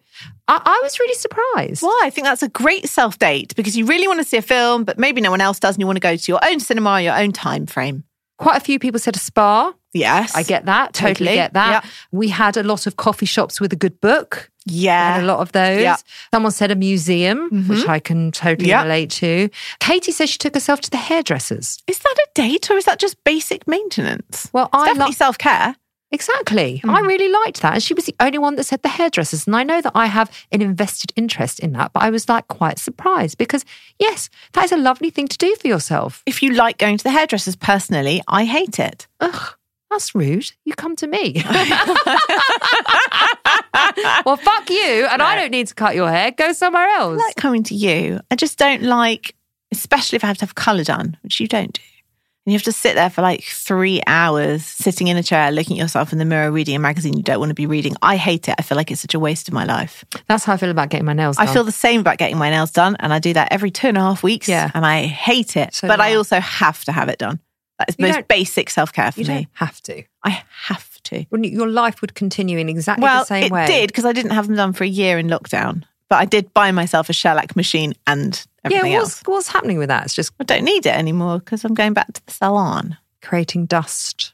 I, 0.48 0.62
I 0.66 0.80
was 0.84 1.00
really 1.00 1.14
surprised. 1.16 1.82
Well, 1.84 1.96
I 2.02 2.10
think 2.10 2.26
that's 2.26 2.42
a 2.44 2.50
great 2.50 2.88
self 2.90 3.20
date 3.20 3.56
because 3.56 3.78
you 3.78 3.86
really 3.86 4.08
want 4.08 4.20
to 4.20 4.24
see 4.24 4.38
a 4.38 4.42
film, 4.42 4.84
but 4.84 4.98
maybe 4.98 5.22
no 5.22 5.30
one 5.32 5.42
else 5.42 5.60
does, 5.60 5.76
and 5.76 5.82
you 5.82 5.86
want 5.86 5.98
to 5.98 6.02
go 6.02 6.16
to 6.16 6.32
your 6.32 6.40
own 6.44 6.60
cinema, 6.60 7.02
your 7.02 7.16
own 7.18 7.32
time 7.32 7.66
frame. 7.68 8.04
Quite 8.38 8.58
a 8.58 8.60
few 8.60 8.80
people 8.80 9.00
said 9.00 9.16
a 9.16 9.20
spa. 9.20 9.74
Yes, 9.94 10.36
I 10.36 10.44
get 10.44 10.66
that. 10.66 10.94
Totally, 10.94 11.14
Totally. 11.14 11.36
get 11.36 11.54
that. 11.54 11.84
Yeah. 11.86 11.90
We 12.12 12.28
had 12.30 12.58
a 12.58 12.64
lot 12.64 12.86
of 12.86 12.98
coffee 12.98 13.26
shops 13.26 13.62
with 13.62 13.72
a 13.72 13.78
good 13.78 14.02
book. 14.02 14.52
Yeah, 14.66 15.22
a 15.22 15.24
lot 15.24 15.40
of 15.40 15.52
those. 15.54 15.82
Yeah. 15.82 15.96
Someone 16.34 16.52
said 16.52 16.72
a 16.72 16.76
museum, 16.76 17.50
mm-hmm. 17.50 17.70
which 17.70 17.88
I 17.88 18.00
can 18.00 18.32
totally 18.32 18.70
Yeah. 18.70 18.82
relate 18.84 19.12
to. 19.12 19.50
Katie 19.80 20.12
says 20.12 20.30
she 20.32 20.38
took 20.40 20.54
herself 20.56 20.82
to 20.82 20.90
the 20.90 20.98
hairdressers. 20.98 21.78
Is 21.88 22.00
that 22.00 22.16
a 22.18 22.28
date 22.34 22.70
or 22.72 22.76
is 22.76 22.86
that 22.86 23.00
just 23.00 23.24
basic 23.24 23.68
maintenance? 23.68 24.50
Well, 24.52 24.66
It's 24.66 24.76
I 24.76 24.86
definitely 24.88 25.06
love. 25.12 25.16
self 25.16 25.38
care. 25.38 25.76
Exactly. 26.12 26.82
I 26.86 27.00
Hmm. 27.02 27.08
really 27.08 27.28
liked 27.30 27.62
that. 27.62 27.74
And 27.74 27.84
she 27.84 27.94
was 27.94 28.06
the 28.06 28.16
only 28.20 28.38
one 28.38 28.56
that 28.56 28.64
said 28.66 28.82
the 28.84 28.90
hairdressers. 28.90 29.48
And 29.48 29.56
I 29.56 29.64
know 29.64 29.82
that 29.82 29.92
I 29.96 30.06
have 30.06 30.32
an 30.52 30.62
invested 30.62 31.12
interest 31.16 31.60
in 31.60 31.74
that, 31.74 31.92
but 31.94 32.04
I 32.04 32.10
was 32.10 32.30
like 32.30 32.48
quite 32.48 32.80
surprised 32.80 33.38
because, 33.38 33.66
yes, 34.00 34.30
that 34.54 34.64
is 34.66 34.72
a 34.72 34.78
lovely 34.78 35.10
thing 35.10 35.28
to 35.28 35.38
do 35.38 35.56
for 35.56 35.68
yourself. 35.68 36.24
If 36.26 36.42
you 36.42 36.54
like 36.54 36.78
going 36.78 36.98
to 36.98 37.04
the 37.04 37.10
hairdressers 37.12 37.56
personally, 37.56 38.22
I 38.28 38.46
hate 38.46 38.80
it. 38.80 39.08
Ugh, 39.20 39.56
that's 39.90 40.16
rude. 40.16 40.52
You 40.64 40.74
come 40.74 40.96
to 40.98 41.08
me. 41.08 41.44
well, 44.26 44.38
fuck 44.38 44.70
you. 44.70 45.08
And 45.12 45.22
I 45.22 45.36
don't 45.36 45.52
need 45.52 45.68
to 45.68 45.76
cut 45.76 45.96
your 45.96 46.10
hair. 46.10 46.32
Go 46.32 46.54
somewhere 46.54 46.88
else. 46.88 47.20
I 47.22 47.26
like 47.28 47.36
coming 47.36 47.64
to 47.64 47.76
you. 47.76 48.20
I 48.32 48.36
just 48.36 48.58
don't 48.58 48.84
like, 48.84 49.36
especially 49.72 50.16
if 50.18 50.24
I 50.24 50.28
have 50.28 50.38
to 50.38 50.46
have 50.46 50.56
colour 50.56 50.84
done, 50.84 51.18
which 51.24 51.40
you 51.40 51.48
don't 51.48 51.74
do. 51.74 51.82
And 52.46 52.54
you 52.54 52.58
have 52.58 52.64
to 52.64 52.72
sit 52.72 52.94
there 52.94 53.10
for 53.10 53.24
like 53.24 53.44
three 53.44 54.02
hours 54.06 54.64
sitting 54.64 55.08
in 55.08 55.18
a 55.18 55.24
chair, 55.24 55.52
looking 55.52 55.80
at 55.80 55.82
yourself 55.82 56.14
in 56.14 56.20
the 56.20 56.26
mirror, 56.26 56.52
reading 56.52 56.76
a 56.76 56.80
magazine 56.80 57.16
you 57.16 57.24
don't 57.24 57.40
want 57.40 57.50
to 57.50 57.56
be 57.56 57.66
reading. 57.66 57.96
I 58.04 58.18
hate 58.18 58.48
it. 58.48 58.56
I 58.60 58.62
feel 58.62 58.76
like 58.76 58.92
it's 58.92 59.02
such 59.02 59.16
a 59.16 59.20
waste 59.20 59.48
of 59.48 59.54
my 59.56 59.66
life. 59.66 60.06
That's 60.28 60.44
how 60.44 60.54
I 60.54 60.58
feel 60.58 60.70
about 60.70 60.90
getting 60.90 61.06
my 61.06 61.14
nails 61.14 61.38
done. 61.38 61.48
I 61.48 61.52
feel 61.52 61.64
the 61.64 61.72
same 61.72 62.02
about 62.02 62.20
getting 62.20 62.38
my 62.38 62.52
nails 62.52 62.70
done, 62.72 62.98
and 63.00 63.12
I 63.12 63.18
do 63.18 63.34
that 63.34 63.52
every 63.52 63.72
two 63.72 63.88
and 63.88 63.98
a 63.98 64.02
half 64.02 64.22
weeks. 64.22 64.48
Yeah. 64.48 64.70
And 64.76 64.86
I 64.86 65.08
hate 65.08 65.58
it. 65.58 65.74
So 65.74 65.88
but 65.88 66.00
I 66.00 66.14
also 66.14 66.40
have 66.40 66.84
to 66.86 66.92
have 66.92 67.10
it 67.10 67.18
done. 67.18 67.40
That 67.80 67.90
is 67.90 67.96
the 67.96 68.04
most 68.04 68.28
basic 68.28 68.70
self 68.70 68.94
care 68.94 69.12
for 69.12 69.22
you 69.22 69.28
me. 69.28 69.48
have 69.54 69.82
to. 69.82 70.04
I 70.24 70.44
have 70.68 71.02
to. 71.04 71.26
Wouldn't 71.32 71.52
you- 71.52 71.58
Your 71.58 71.68
life 71.68 72.00
would 72.02 72.14
continue 72.14 72.60
in 72.60 72.70
exactly 72.70 73.04
well, 73.04 73.22
the 73.22 73.26
same 73.26 73.44
it 73.46 73.52
way. 73.52 73.64
It 73.64 73.68
did 73.68 73.88
because 73.88 74.06
I 74.06 74.14
didn't 74.14 74.32
have 74.32 74.48
them 74.48 74.56
done 74.56 74.74
for 74.74 74.84
a 74.84 74.88
year 74.88 75.18
in 75.18 75.28
lockdown. 75.28 75.84
But 76.10 76.18
I 76.18 76.26
did 76.26 76.54
buy 76.54 76.72
myself 76.72 77.10
a 77.10 77.14
shellac 77.14 77.56
machine 77.56 77.96
and 78.06 78.46
Yeah, 78.72 78.84
what's, 78.84 78.96
else. 78.96 79.22
what's 79.26 79.48
happening 79.48 79.78
with 79.78 79.90
that? 79.90 80.06
It's 80.06 80.16
just 80.16 80.34
I 80.40 80.44
don't 80.44 80.64
need 80.64 80.86
it 80.86 80.96
anymore 80.96 81.40
because 81.40 81.64
I'm 81.64 81.74
going 81.74 81.94
back 81.94 82.14
to 82.14 82.26
the 82.26 82.32
salon. 82.32 82.98
creating 83.22 83.66
dust. 83.66 84.34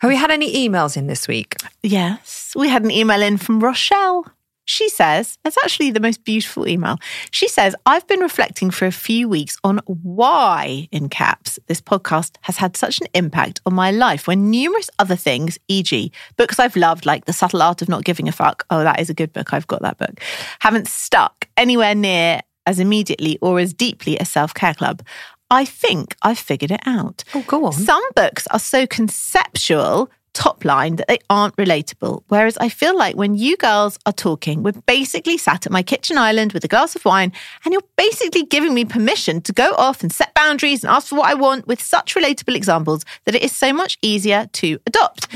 Have 0.00 0.08
we 0.08 0.16
had 0.16 0.30
any 0.30 0.68
emails 0.68 0.96
in 0.96 1.08
this 1.08 1.26
week? 1.26 1.56
Yes, 1.82 2.52
we 2.56 2.68
had 2.68 2.84
an 2.84 2.90
email 2.90 3.20
in 3.20 3.36
from 3.36 3.58
Rochelle. 3.60 4.26
She 4.64 4.90
says, 4.90 5.38
it's 5.46 5.56
actually 5.64 5.92
the 5.92 5.98
most 5.98 6.24
beautiful 6.24 6.68
email. 6.68 6.98
She 7.30 7.48
says, 7.48 7.74
I've 7.86 8.06
been 8.06 8.20
reflecting 8.20 8.70
for 8.70 8.84
a 8.84 8.92
few 8.92 9.26
weeks 9.26 9.56
on 9.64 9.80
why, 9.86 10.88
in 10.92 11.08
caps, 11.08 11.58
this 11.68 11.80
podcast 11.80 12.36
has 12.42 12.58
had 12.58 12.76
such 12.76 13.00
an 13.00 13.06
impact 13.14 13.62
on 13.64 13.72
my 13.72 13.90
life 13.90 14.26
when 14.26 14.50
numerous 14.50 14.90
other 14.98 15.16
things, 15.16 15.58
e.g., 15.68 16.12
books 16.36 16.58
I've 16.58 16.76
loved, 16.76 17.06
like 17.06 17.24
The 17.24 17.32
Subtle 17.32 17.62
Art 17.62 17.80
of 17.80 17.88
Not 17.88 18.04
Giving 18.04 18.28
a 18.28 18.32
Fuck, 18.32 18.66
oh, 18.68 18.82
that 18.84 19.00
is 19.00 19.08
a 19.08 19.14
good 19.14 19.32
book, 19.32 19.54
I've 19.54 19.66
got 19.66 19.80
that 19.80 19.96
book, 19.96 20.20
haven't 20.58 20.86
stuck 20.86 21.48
anywhere 21.56 21.94
near 21.94 22.42
as 22.68 22.78
immediately 22.78 23.38
or 23.40 23.58
as 23.58 23.72
deeply 23.72 24.20
as 24.20 24.28
Self 24.28 24.52
Care 24.52 24.74
Club. 24.74 25.02
I 25.50 25.64
think 25.64 26.14
I've 26.22 26.38
figured 26.38 26.70
it 26.70 26.82
out. 26.84 27.24
Oh, 27.34 27.42
go 27.46 27.64
on. 27.64 27.72
Some 27.72 28.04
books 28.14 28.46
are 28.48 28.58
so 28.58 28.86
conceptual, 28.86 30.10
top 30.38 30.64
line, 30.64 30.96
that 30.96 31.08
they 31.08 31.18
aren't 31.28 31.56
relatable. 31.56 32.22
Whereas 32.28 32.56
I 32.58 32.68
feel 32.68 32.96
like 32.96 33.16
when 33.16 33.34
you 33.34 33.56
girls 33.56 33.98
are 34.06 34.12
talking, 34.12 34.62
we're 34.62 34.72
basically 34.86 35.36
sat 35.36 35.66
at 35.66 35.72
my 35.72 35.82
kitchen 35.82 36.16
island 36.16 36.52
with 36.52 36.64
a 36.64 36.68
glass 36.68 36.94
of 36.94 37.04
wine, 37.04 37.32
and 37.64 37.72
you're 37.72 37.90
basically 37.96 38.44
giving 38.44 38.72
me 38.72 38.84
permission 38.84 39.40
to 39.42 39.52
go 39.52 39.74
off 39.76 40.02
and 40.02 40.12
set 40.12 40.32
boundaries 40.34 40.84
and 40.84 40.92
ask 40.92 41.08
for 41.08 41.16
what 41.16 41.28
I 41.28 41.34
want 41.34 41.66
with 41.66 41.82
such 41.82 42.14
relatable 42.14 42.54
examples 42.54 43.04
that 43.24 43.34
it 43.34 43.42
is 43.42 43.54
so 43.54 43.72
much 43.72 43.98
easier 44.00 44.46
to 44.60 44.78
adopt. 44.86 45.26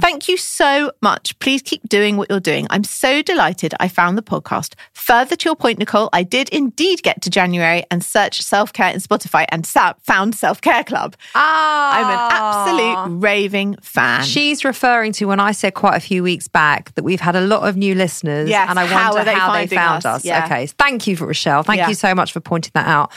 Thank 0.00 0.28
you 0.28 0.36
so 0.36 0.92
much. 1.02 1.36
Please 1.40 1.60
keep 1.62 1.82
doing 1.88 2.16
what 2.16 2.30
you're 2.30 2.40
doing. 2.40 2.66
I'm 2.70 2.84
so 2.84 3.22
delighted 3.22 3.74
I 3.80 3.88
found 3.88 4.16
the 4.16 4.22
podcast. 4.22 4.74
Further 4.92 5.34
to 5.36 5.44
your 5.48 5.56
point, 5.56 5.78
Nicole, 5.80 6.08
I 6.12 6.22
did 6.22 6.48
indeed 6.50 7.02
get 7.02 7.20
to 7.22 7.30
January 7.30 7.82
and 7.90 8.04
search 8.04 8.40
self 8.42 8.72
care 8.72 8.92
in 8.92 9.00
Spotify 9.00 9.46
and 9.50 9.66
found 9.66 10.34
Self 10.36 10.60
Care 10.60 10.84
Club. 10.84 11.16
Ah, 11.34 11.98
I'm 11.98 12.08
an 12.14 12.22
absolute 12.40 13.22
raving 13.22 13.76
fan. 13.82 14.22
She's 14.44 14.62
referring 14.62 15.12
to 15.12 15.24
when 15.24 15.40
I 15.40 15.52
said 15.52 15.72
quite 15.72 15.96
a 15.96 16.00
few 16.00 16.22
weeks 16.22 16.48
back 16.48 16.94
that 16.96 17.02
we've 17.02 17.20
had 17.20 17.34
a 17.34 17.40
lot 17.40 17.66
of 17.66 17.78
new 17.78 17.94
listeners. 17.94 18.46
Yes, 18.50 18.68
and 18.68 18.78
I 18.78 18.84
wonder 18.84 19.20
are 19.20 19.24
they 19.24 19.32
how 19.34 19.52
they 19.54 19.66
found 19.66 20.04
us? 20.04 20.16
us. 20.16 20.24
Yeah. 20.24 20.44
Okay. 20.44 20.66
Thank 20.66 21.06
you 21.06 21.16
for 21.16 21.26
Rochelle. 21.26 21.62
Thank 21.62 21.78
Yeah. 21.78 21.88
you 21.88 21.94
so 21.94 22.14
much 22.14 22.30
for 22.34 22.40
pointing 22.40 22.72
that 22.74 22.86
out. 22.86 23.10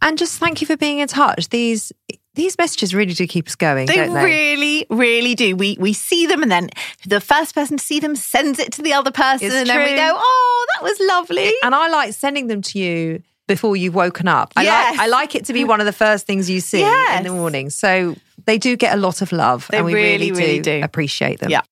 And 0.00 0.18
just 0.18 0.40
thank 0.40 0.60
you 0.60 0.66
for 0.66 0.76
being 0.76 0.98
in 0.98 1.06
touch. 1.06 1.48
These 1.50 1.92
these 2.34 2.58
messages 2.58 2.94
really 2.94 3.12
do 3.12 3.26
keep 3.28 3.46
us 3.46 3.54
going, 3.54 3.86
they 3.86 3.94
don't 3.94 4.14
they? 4.14 4.24
really, 4.24 4.86
really 4.90 5.34
do. 5.36 5.54
We 5.54 5.76
we 5.78 5.92
see 5.92 6.26
them, 6.26 6.42
and 6.42 6.50
then 6.50 6.68
the 7.06 7.20
first 7.20 7.54
person 7.54 7.76
to 7.76 7.84
see 7.84 8.00
them 8.00 8.16
sends 8.16 8.58
it 8.58 8.72
to 8.72 8.82
the 8.82 8.92
other 8.94 9.12
person, 9.12 9.46
It's 9.46 9.54
and 9.54 9.68
then 9.68 9.88
we 9.88 9.94
go, 9.94 10.12
"Oh, 10.16 10.66
that 10.74 10.82
was 10.82 10.98
lovely." 11.00 11.52
and 11.62 11.74
I 11.76 11.88
like 11.90 12.12
sending 12.12 12.48
them 12.48 12.60
to 12.62 12.78
you 12.80 13.22
before 13.46 13.76
you've 13.76 13.94
woken 13.94 14.26
up. 14.28 14.52
I 14.56 14.62
Yes. 14.64 14.92
like 14.96 15.00
I 15.00 15.06
like 15.08 15.34
it 15.36 15.44
to 15.44 15.52
be 15.52 15.62
one 15.62 15.78
of 15.80 15.86
the 15.86 15.92
first 15.92 16.26
things 16.26 16.50
you 16.50 16.60
see 16.60 16.82
in 16.82 17.22
the 17.22 17.30
morning. 17.32 17.70
So 17.70 18.16
they 18.46 18.58
do 18.58 18.76
get 18.76 18.94
a 18.94 18.96
lot 18.96 19.22
of 19.22 19.32
love. 19.32 19.68
They 19.70 19.78
and 19.78 19.86
we 19.86 19.94
really, 19.94 20.32
really 20.32 20.60
do. 20.60 20.80
appreciate 20.82 21.40
them. 21.40 21.50
Yeah. 21.50 21.62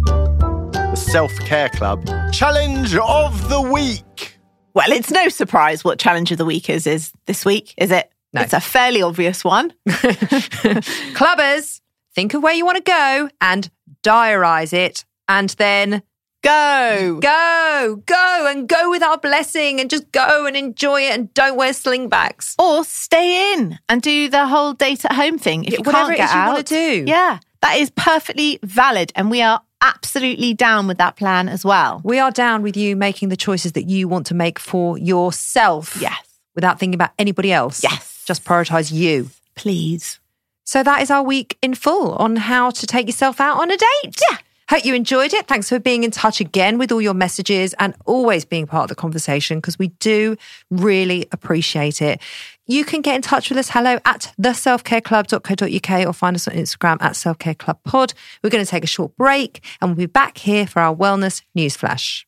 The 0.00 0.96
Self 0.96 1.34
Care 1.40 1.68
Club 1.70 2.06
Challenge 2.32 2.96
of 2.96 3.48
the 3.48 3.60
Week. 3.60 4.38
Well, 4.74 4.92
it's 4.92 5.10
no 5.10 5.28
surprise 5.28 5.82
what 5.82 5.98
challenge 5.98 6.30
of 6.30 6.38
the 6.38 6.44
week 6.44 6.70
is 6.70 6.86
is 6.86 7.12
this 7.26 7.44
week, 7.44 7.74
is 7.76 7.90
it? 7.90 8.12
No. 8.32 8.42
It's 8.42 8.52
a 8.52 8.60
fairly 8.60 9.02
obvious 9.02 9.42
one. 9.42 9.72
Clubbers, 9.88 11.80
think 12.14 12.34
of 12.34 12.42
where 12.42 12.54
you 12.54 12.64
want 12.64 12.76
to 12.76 12.82
go 12.82 13.30
and 13.40 13.70
diarize 14.02 14.72
it 14.72 15.04
and 15.28 15.50
then 15.50 16.02
Go. 16.42 17.18
go, 17.20 18.02
go 18.06 18.46
and 18.48 18.68
go 18.68 18.90
with 18.90 19.02
our 19.02 19.18
blessing 19.18 19.80
and 19.80 19.90
just 19.90 20.10
go 20.12 20.46
and 20.46 20.56
enjoy 20.56 21.02
it 21.02 21.12
and 21.14 21.32
don't 21.34 21.56
wear 21.56 21.72
slingbacks. 21.72 22.54
Or 22.58 22.84
stay 22.84 23.54
in 23.54 23.78
and 23.88 24.00
do 24.00 24.28
the 24.30 24.46
whole 24.46 24.72
date 24.72 25.04
at 25.04 25.12
home 25.12 25.38
thing 25.38 25.64
if 25.64 25.72
Yeah, 25.72 25.78
you 25.78 25.84
can't 25.84 26.16
get 26.16 26.30
you 26.32 26.38
out. 26.38 26.48
wanna 26.48 26.62
do. 26.62 27.04
Yeah, 27.06 27.38
that 27.62 27.78
is 27.78 27.90
perfectly 27.90 28.58
valid, 28.62 29.12
and 29.16 29.30
we 29.30 29.42
are 29.42 29.60
absolutely 29.82 30.54
down 30.54 30.86
with 30.86 30.98
that 30.98 31.16
plan 31.16 31.48
as 31.48 31.64
well. 31.64 32.00
We 32.04 32.18
are 32.18 32.30
down 32.30 32.62
with 32.62 32.76
you 32.76 32.94
making 32.96 33.28
the 33.30 33.36
choices 33.36 33.72
that 33.72 33.84
you 33.88 34.06
want 34.08 34.26
to 34.26 34.34
make 34.34 34.58
for 34.58 34.96
yourself. 34.98 35.96
Yes, 36.00 36.24
Without 36.54 36.78
thinking 36.80 36.94
about 36.94 37.10
anybody 37.18 37.52
else. 37.52 37.82
Yes. 37.82 38.22
Just 38.26 38.44
prioritize 38.44 38.90
you. 38.92 39.30
please. 39.54 40.18
So 40.64 40.82
that 40.82 41.00
is 41.02 41.10
our 41.10 41.22
week 41.22 41.56
in 41.62 41.74
full 41.74 42.12
on 42.16 42.36
how 42.36 42.70
to 42.70 42.86
take 42.86 43.06
yourself 43.06 43.40
out 43.40 43.58
on 43.58 43.70
a 43.70 43.76
date. 43.76 44.16
Yeah. 44.30 44.36
Hope 44.68 44.84
you 44.84 44.94
enjoyed 44.94 45.32
it. 45.32 45.46
Thanks 45.46 45.70
for 45.70 45.78
being 45.78 46.04
in 46.04 46.10
touch 46.10 46.42
again 46.42 46.76
with 46.76 46.92
all 46.92 47.00
your 47.00 47.14
messages 47.14 47.74
and 47.78 47.94
always 48.04 48.44
being 48.44 48.66
part 48.66 48.82
of 48.82 48.88
the 48.90 48.94
conversation 48.94 49.58
because 49.58 49.78
we 49.78 49.88
do 49.98 50.36
really 50.70 51.26
appreciate 51.32 52.02
it. 52.02 52.20
You 52.66 52.84
can 52.84 53.00
get 53.00 53.16
in 53.16 53.22
touch 53.22 53.48
with 53.48 53.58
us. 53.58 53.70
Hello 53.70 53.98
at 54.04 54.34
theselfcareclub.co.uk 54.38 56.06
or 56.06 56.12
find 56.12 56.36
us 56.36 56.46
on 56.46 56.54
Instagram 56.54 56.98
at 57.00 57.12
selfcareclubpod. 57.12 58.12
We're 58.42 58.50
going 58.50 58.64
to 58.64 58.70
take 58.70 58.84
a 58.84 58.88
short 58.88 59.16
break 59.16 59.64
and 59.80 59.90
we'll 59.90 59.96
be 59.96 60.06
back 60.06 60.36
here 60.36 60.66
for 60.66 60.80
our 60.80 60.94
wellness 60.94 61.40
news 61.54 61.74
flash. 61.74 62.27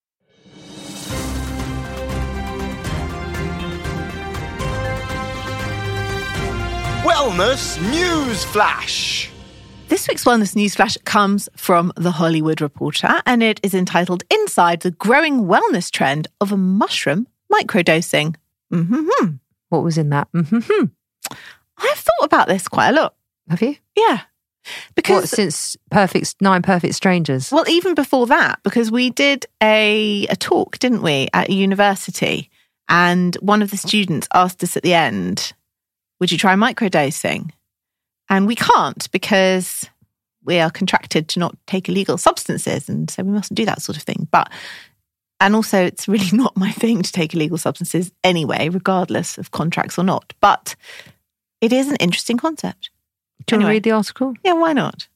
Wellness 7.03 7.81
News 7.89 8.43
Flash. 8.43 9.31
This 9.87 10.07
week's 10.07 10.23
Wellness 10.23 10.53
Newsflash 10.53 11.03
comes 11.03 11.49
from 11.55 11.91
The 11.95 12.11
Hollywood 12.11 12.61
Reporter 12.61 13.23
and 13.25 13.41
it 13.41 13.59
is 13.63 13.73
entitled 13.73 14.23
Inside 14.29 14.81
the 14.81 14.91
Growing 14.91 15.45
Wellness 15.45 15.89
Trend 15.89 16.27
of 16.39 16.51
a 16.51 16.57
Mushroom 16.57 17.27
Microdosing. 17.51 18.35
Mm-hmm. 18.71 19.31
What 19.69 19.83
was 19.83 19.97
in 19.97 20.09
that? 20.09 20.31
Mm-hmm. 20.31 20.85
I've 21.79 21.97
thought 21.97 22.23
about 22.23 22.47
this 22.47 22.67
quite 22.67 22.89
a 22.89 22.93
lot. 22.93 23.15
Have 23.49 23.63
you? 23.63 23.77
Yeah. 23.97 24.21
Because 24.93 25.23
What, 25.23 25.29
since 25.29 25.75
Perfect 25.89 26.35
Nine 26.39 26.61
Perfect 26.61 26.93
Strangers? 26.93 27.51
Well, 27.51 27.67
even 27.67 27.95
before 27.95 28.27
that, 28.27 28.59
because 28.61 28.91
we 28.91 29.09
did 29.09 29.47
a, 29.61 30.27
a 30.27 30.35
talk, 30.35 30.77
didn't 30.77 31.01
we, 31.01 31.29
at 31.33 31.49
a 31.49 31.53
university? 31.53 32.51
And 32.87 33.33
one 33.37 33.63
of 33.63 33.71
the 33.71 33.77
students 33.77 34.27
asked 34.35 34.63
us 34.63 34.77
at 34.77 34.83
the 34.83 34.93
end, 34.93 35.53
Would 36.21 36.31
you 36.31 36.37
try 36.37 36.53
microdosing? 36.53 37.51
And 38.29 38.47
we 38.47 38.55
can't 38.55 39.11
because 39.11 39.89
we 40.45 40.59
are 40.59 40.69
contracted 40.69 41.27
to 41.29 41.39
not 41.39 41.57
take 41.65 41.89
illegal 41.89 42.17
substances. 42.17 42.87
And 42.87 43.09
so 43.09 43.23
we 43.23 43.31
mustn't 43.31 43.57
do 43.57 43.65
that 43.65 43.81
sort 43.81 43.97
of 43.97 44.03
thing. 44.03 44.27
But, 44.31 44.51
and 45.39 45.55
also, 45.55 45.83
it's 45.83 46.07
really 46.07 46.29
not 46.33 46.55
my 46.55 46.71
thing 46.71 47.01
to 47.01 47.11
take 47.11 47.33
illegal 47.33 47.57
substances 47.57 48.11
anyway, 48.23 48.69
regardless 48.69 49.39
of 49.39 49.51
contracts 49.51 49.97
or 49.97 50.03
not. 50.03 50.33
But 50.39 50.75
it 51.59 51.73
is 51.73 51.89
an 51.89 51.97
interesting 51.97 52.37
concept. 52.37 52.91
Do 53.47 53.55
you 53.55 53.59
want 53.59 53.69
to 53.69 53.73
read 53.73 53.83
the 53.83 53.91
article? 53.91 54.35
Yeah, 54.43 54.53
why 54.53 54.73
not? 54.73 55.07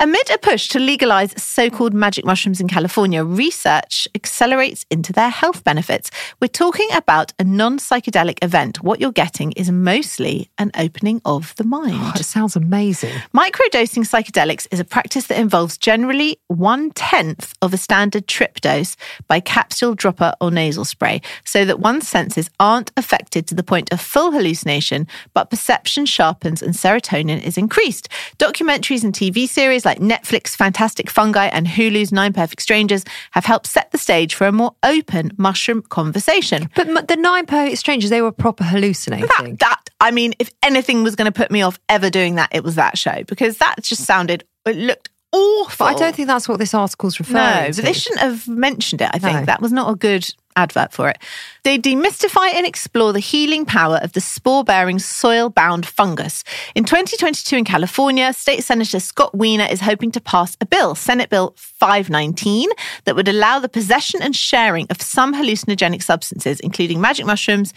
Amid 0.00 0.28
a 0.30 0.38
push 0.38 0.68
to 0.70 0.80
legalize 0.80 1.40
so 1.40 1.70
called 1.70 1.94
magic 1.94 2.24
mushrooms 2.24 2.60
in 2.60 2.66
California, 2.66 3.22
research 3.22 4.08
accelerates 4.14 4.84
into 4.90 5.12
their 5.12 5.30
health 5.30 5.62
benefits. 5.62 6.10
We're 6.40 6.48
talking 6.48 6.88
about 6.92 7.32
a 7.38 7.44
non 7.44 7.78
psychedelic 7.78 8.42
event. 8.42 8.82
What 8.82 9.00
you're 9.00 9.12
getting 9.12 9.52
is 9.52 9.70
mostly 9.70 10.50
an 10.58 10.72
opening 10.76 11.22
of 11.24 11.54
the 11.56 11.64
mind. 11.64 11.94
Oh, 11.96 12.12
it 12.16 12.24
sounds 12.24 12.56
amazing. 12.56 13.12
Microdosing 13.32 14.04
psychedelics 14.04 14.66
is 14.72 14.80
a 14.80 14.84
practice 14.84 15.28
that 15.28 15.38
involves 15.38 15.78
generally 15.78 16.38
one 16.48 16.90
tenth 16.90 17.54
of 17.62 17.72
a 17.72 17.76
standard 17.76 18.26
trip 18.26 18.60
dose 18.60 18.96
by 19.28 19.38
capsule, 19.38 19.94
dropper, 19.94 20.34
or 20.40 20.50
nasal 20.50 20.84
spray, 20.84 21.22
so 21.44 21.64
that 21.64 21.78
one's 21.78 22.08
senses 22.08 22.50
aren't 22.58 22.90
affected 22.96 23.46
to 23.46 23.54
the 23.54 23.62
point 23.62 23.92
of 23.92 24.00
full 24.00 24.32
hallucination, 24.32 25.06
but 25.34 25.50
perception 25.50 26.04
sharpens 26.04 26.62
and 26.62 26.74
serotonin 26.74 27.40
is 27.42 27.56
increased. 27.56 28.08
Documentaries 28.38 29.04
and 29.04 29.14
TV 29.14 29.48
series 29.48 29.83
like 29.84 29.98
Netflix 29.98 30.56
Fantastic 30.56 31.10
Fungi 31.10 31.46
and 31.46 31.66
Hulu's 31.66 32.12
Nine 32.12 32.32
Perfect 32.32 32.62
Strangers 32.62 33.04
have 33.32 33.44
helped 33.44 33.66
set 33.66 33.90
the 33.90 33.98
stage 33.98 34.34
for 34.34 34.46
a 34.46 34.52
more 34.52 34.74
open 34.82 35.32
mushroom 35.36 35.82
conversation. 35.82 36.68
But 36.76 36.88
m- 36.88 37.04
the 37.06 37.16
Nine 37.16 37.46
Perfect 37.46 37.78
Strangers, 37.78 38.10
they 38.10 38.22
were 38.22 38.32
proper 38.32 38.64
hallucinating. 38.64 39.26
That, 39.38 39.58
that, 39.60 39.80
I 40.00 40.10
mean, 40.10 40.34
if 40.38 40.50
anything 40.62 41.02
was 41.02 41.16
going 41.16 41.26
to 41.26 41.32
put 41.32 41.50
me 41.50 41.62
off 41.62 41.78
ever 41.88 42.10
doing 42.10 42.34
that, 42.36 42.50
it 42.52 42.64
was 42.64 42.74
that 42.76 42.96
show 42.98 43.22
because 43.24 43.58
that 43.58 43.76
just 43.82 44.04
sounded, 44.04 44.44
it 44.66 44.76
looked 44.76 45.08
awful. 45.32 45.86
but 45.86 45.94
I 45.96 45.98
don't 45.98 46.14
think 46.14 46.28
that's 46.28 46.48
what 46.48 46.58
this 46.58 46.74
article's 46.74 47.18
referring 47.18 47.34
No, 47.64 47.70
to. 47.70 47.76
but 47.76 47.84
they 47.84 47.92
shouldn't 47.92 48.20
have 48.20 48.46
mentioned 48.48 49.00
it, 49.02 49.10
I 49.12 49.18
think. 49.18 49.40
No. 49.40 49.44
That 49.46 49.60
was 49.60 49.72
not 49.72 49.90
a 49.90 49.96
good 49.96 50.28
advert 50.56 50.92
for 50.92 51.08
it. 51.08 51.18
They 51.62 51.78
demystify 51.78 52.54
and 52.54 52.66
explore 52.66 53.12
the 53.12 53.20
healing 53.20 53.64
power 53.64 53.98
of 54.02 54.12
the 54.12 54.20
spore 54.20 54.64
bearing 54.64 54.98
soil 54.98 55.48
bound 55.50 55.86
fungus. 55.86 56.44
In 56.74 56.84
2022 56.84 57.56
in 57.56 57.64
California, 57.64 58.32
State 58.32 58.62
Senator 58.62 59.00
Scott 59.00 59.34
Wiener 59.34 59.66
is 59.70 59.80
hoping 59.80 60.10
to 60.12 60.20
pass 60.20 60.56
a 60.60 60.66
bill, 60.66 60.94
Senate 60.94 61.30
Bill 61.30 61.54
519, 61.56 62.70
that 63.04 63.16
would 63.16 63.28
allow 63.28 63.58
the 63.58 63.68
possession 63.68 64.22
and 64.22 64.34
sharing 64.36 64.86
of 64.90 65.00
some 65.00 65.34
hallucinogenic 65.34 66.02
substances, 66.02 66.60
including 66.60 67.00
magic 67.00 67.26
mushrooms. 67.26 67.72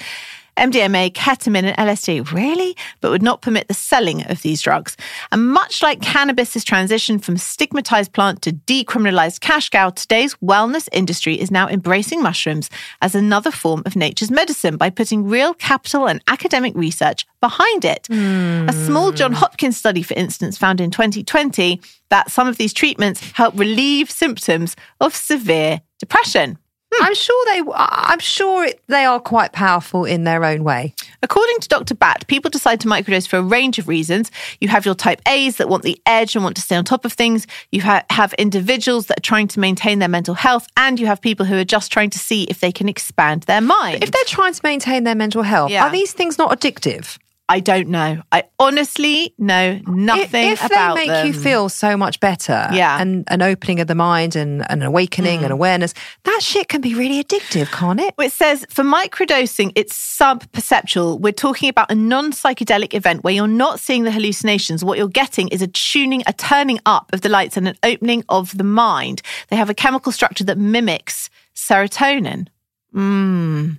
MDMA, 0.57 1.11
ketamine, 1.11 1.63
and 1.63 1.77
LSD, 1.77 2.31
really? 2.31 2.75
But 2.99 3.11
would 3.11 3.21
not 3.21 3.41
permit 3.41 3.67
the 3.67 3.73
selling 3.73 4.29
of 4.29 4.41
these 4.41 4.61
drugs. 4.61 4.97
And 5.31 5.49
much 5.49 5.83
like 5.83 6.01
cannabis's 6.01 6.63
transition 6.63 7.19
from 7.19 7.37
stigmatized 7.37 8.13
plant 8.13 8.41
to 8.41 8.51
decriminalized 8.51 9.39
cash 9.39 9.69
cow, 9.69 9.91
today's 9.91 10.35
wellness 10.35 10.89
industry 10.91 11.39
is 11.39 11.51
now 11.51 11.67
embracing 11.67 12.21
mushrooms 12.21 12.69
as 13.01 13.15
another 13.15 13.51
form 13.51 13.83
of 13.85 13.95
nature's 13.95 14.31
medicine 14.31 14.77
by 14.77 14.89
putting 14.89 15.23
real 15.23 15.53
capital 15.53 16.07
and 16.07 16.21
academic 16.27 16.73
research 16.75 17.25
behind 17.39 17.85
it. 17.85 18.07
A 18.09 18.73
small 18.85 19.11
John 19.11 19.33
Hopkins 19.33 19.77
study, 19.77 20.01
for 20.01 20.15
instance, 20.15 20.57
found 20.57 20.81
in 20.81 20.91
2020 20.91 21.79
that 22.09 22.31
some 22.31 22.47
of 22.47 22.57
these 22.57 22.73
treatments 22.73 23.21
help 23.31 23.57
relieve 23.57 24.09
symptoms 24.09 24.75
of 24.99 25.15
severe 25.15 25.81
depression. 25.99 26.57
I'm 27.01 27.13
sure 27.15 27.45
they. 27.47 27.61
I'm 27.75 28.19
sure 28.19 28.65
it, 28.65 28.81
they 28.87 29.05
are 29.05 29.19
quite 29.19 29.51
powerful 29.51 30.05
in 30.05 30.23
their 30.23 30.43
own 30.45 30.63
way. 30.63 30.93
According 31.21 31.59
to 31.59 31.67
Dr. 31.67 31.95
Bat, 31.95 32.25
people 32.27 32.49
decide 32.49 32.79
to 32.81 32.87
microdose 32.87 33.27
for 33.27 33.37
a 33.37 33.41
range 33.41 33.77
of 33.77 33.87
reasons. 33.87 34.31
You 34.61 34.67
have 34.69 34.85
your 34.85 34.95
type 34.95 35.21
A's 35.27 35.57
that 35.57 35.69
want 35.69 35.83
the 35.83 36.01
edge 36.05 36.35
and 36.35 36.43
want 36.43 36.55
to 36.55 36.61
stay 36.61 36.75
on 36.75 36.85
top 36.85 37.05
of 37.05 37.13
things. 37.13 37.45
You 37.71 37.81
ha- 37.81 38.03
have 38.09 38.33
individuals 38.33 39.07
that 39.07 39.19
are 39.19 39.21
trying 39.21 39.47
to 39.49 39.59
maintain 39.59 39.99
their 39.99 40.07
mental 40.09 40.33
health, 40.33 40.67
and 40.77 40.99
you 40.99 41.07
have 41.07 41.21
people 41.21 41.45
who 41.45 41.55
are 41.57 41.65
just 41.65 41.91
trying 41.91 42.09
to 42.11 42.19
see 42.19 42.43
if 42.45 42.61
they 42.61 42.71
can 42.71 42.87
expand 42.89 43.43
their 43.43 43.61
mind. 43.61 44.03
If 44.03 44.11
they're 44.11 44.23
trying 44.25 44.53
to 44.53 44.61
maintain 44.63 45.03
their 45.03 45.15
mental 45.15 45.43
health, 45.43 45.71
Yeah. 45.71 45.85
are 45.87 45.91
these 45.91 46.13
things 46.13 46.37
not 46.37 46.57
addictive? 46.57 47.17
I 47.49 47.61
don't 47.61 47.87
know. 47.87 48.21
I 48.31 48.43
honestly 48.59 49.33
know 49.37 49.79
nothing 49.87 50.49
if, 50.49 50.61
if 50.61 50.65
about 50.69 50.95
they 50.95 51.07
make 51.07 51.09
them. 51.09 51.27
you 51.27 51.33
feel 51.33 51.69
so 51.69 51.95
much 51.95 52.19
better, 52.19 52.67
Yeah. 52.73 52.99
and 53.01 53.23
an 53.29 53.41
opening 53.41 53.79
of 53.79 53.87
the 53.87 53.95
mind 53.95 54.35
and 54.35 54.69
an 54.69 54.81
awakening 54.83 55.43
and 55.43 55.53
awareness, 55.53 55.93
that 56.25 56.41
shit 56.43 56.67
can 56.67 56.81
be 56.81 56.93
really 56.93 57.23
addictive, 57.23 57.71
can't 57.71 58.01
it? 58.01 58.13
It 58.19 58.33
says 58.33 58.65
for 58.69 58.83
microdosing, 58.83 59.71
it's 59.75 59.95
sub 59.95 60.43
perceptual. 60.51 61.19
We're 61.19 61.31
talking 61.31 61.69
about 61.69 61.89
a 61.89 61.95
non 61.95 62.33
psychedelic 62.33 62.93
event 62.93 63.23
where 63.23 63.33
you're 63.33 63.47
not 63.47 63.79
seeing 63.79 64.03
the 64.03 64.11
hallucinations. 64.11 64.83
What 64.83 64.97
you're 64.97 65.07
getting 65.07 65.47
is 65.47 65.61
a 65.61 65.67
tuning, 65.67 66.23
a 66.27 66.33
turning 66.33 66.79
up 66.85 67.11
of 67.13 67.21
the 67.21 67.29
lights 67.29 67.55
and 67.55 67.69
an 67.69 67.77
opening 67.83 68.25
of 68.27 68.57
the 68.57 68.65
mind. 68.65 69.21
They 69.47 69.55
have 69.55 69.69
a 69.69 69.73
chemical 69.73 70.11
structure 70.11 70.43
that 70.43 70.57
mimics 70.57 71.29
serotonin. 71.55 72.47
Mm. 72.93 73.77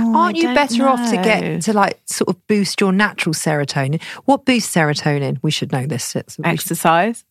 Oh, 0.00 0.16
Aren't 0.16 0.36
I 0.36 0.40
you 0.40 0.54
better 0.54 0.86
off 0.88 1.10
to 1.10 1.16
get 1.16 1.62
to 1.62 1.72
like 1.72 2.00
sort 2.06 2.28
of 2.28 2.46
boost 2.46 2.80
your 2.80 2.92
natural 2.92 3.34
serotonin? 3.34 4.02
What 4.24 4.44
boosts 4.44 4.74
serotonin? 4.74 5.38
We 5.42 5.50
should 5.50 5.72
know 5.72 5.86
this. 5.86 6.14
It's- 6.16 6.38
we 6.38 6.44
should- 6.44 6.52
exercise? 6.52 7.24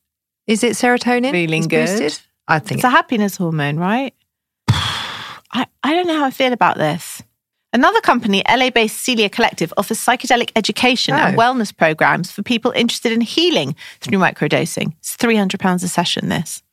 Is 0.47 0.63
it 0.63 0.73
serotonin? 0.73 1.31
Feeling 1.31 1.63
good? 1.63 1.87
boosted? 1.87 2.19
I 2.47 2.59
think 2.59 2.79
It's 2.79 2.85
a 2.85 2.89
happiness 2.89 3.37
hormone, 3.37 3.77
right? 3.77 4.13
I, 4.69 5.65
I 5.83 5.93
don't 5.93 6.07
know 6.07 6.17
how 6.17 6.25
I 6.25 6.31
feel 6.31 6.53
about 6.53 6.77
this. 6.77 7.21
Another 7.73 7.99
company, 8.01 8.41
LA 8.49 8.69
based 8.69 8.97
Celia 8.97 9.29
Collective, 9.29 9.73
offers 9.77 9.99
psychedelic 9.99 10.51
education 10.55 11.13
and 11.15 11.35
Oh. 11.35 11.39
wellness 11.39 11.75
programs 11.75 12.31
for 12.31 12.41
people 12.41 12.71
interested 12.71 13.11
in 13.11 13.21
healing 13.21 13.75
through 13.99 14.19
microdosing. 14.19 14.93
It's 14.99 15.15
£300 15.17 15.83
a 15.83 15.87
session, 15.87 16.29
this. 16.29 16.63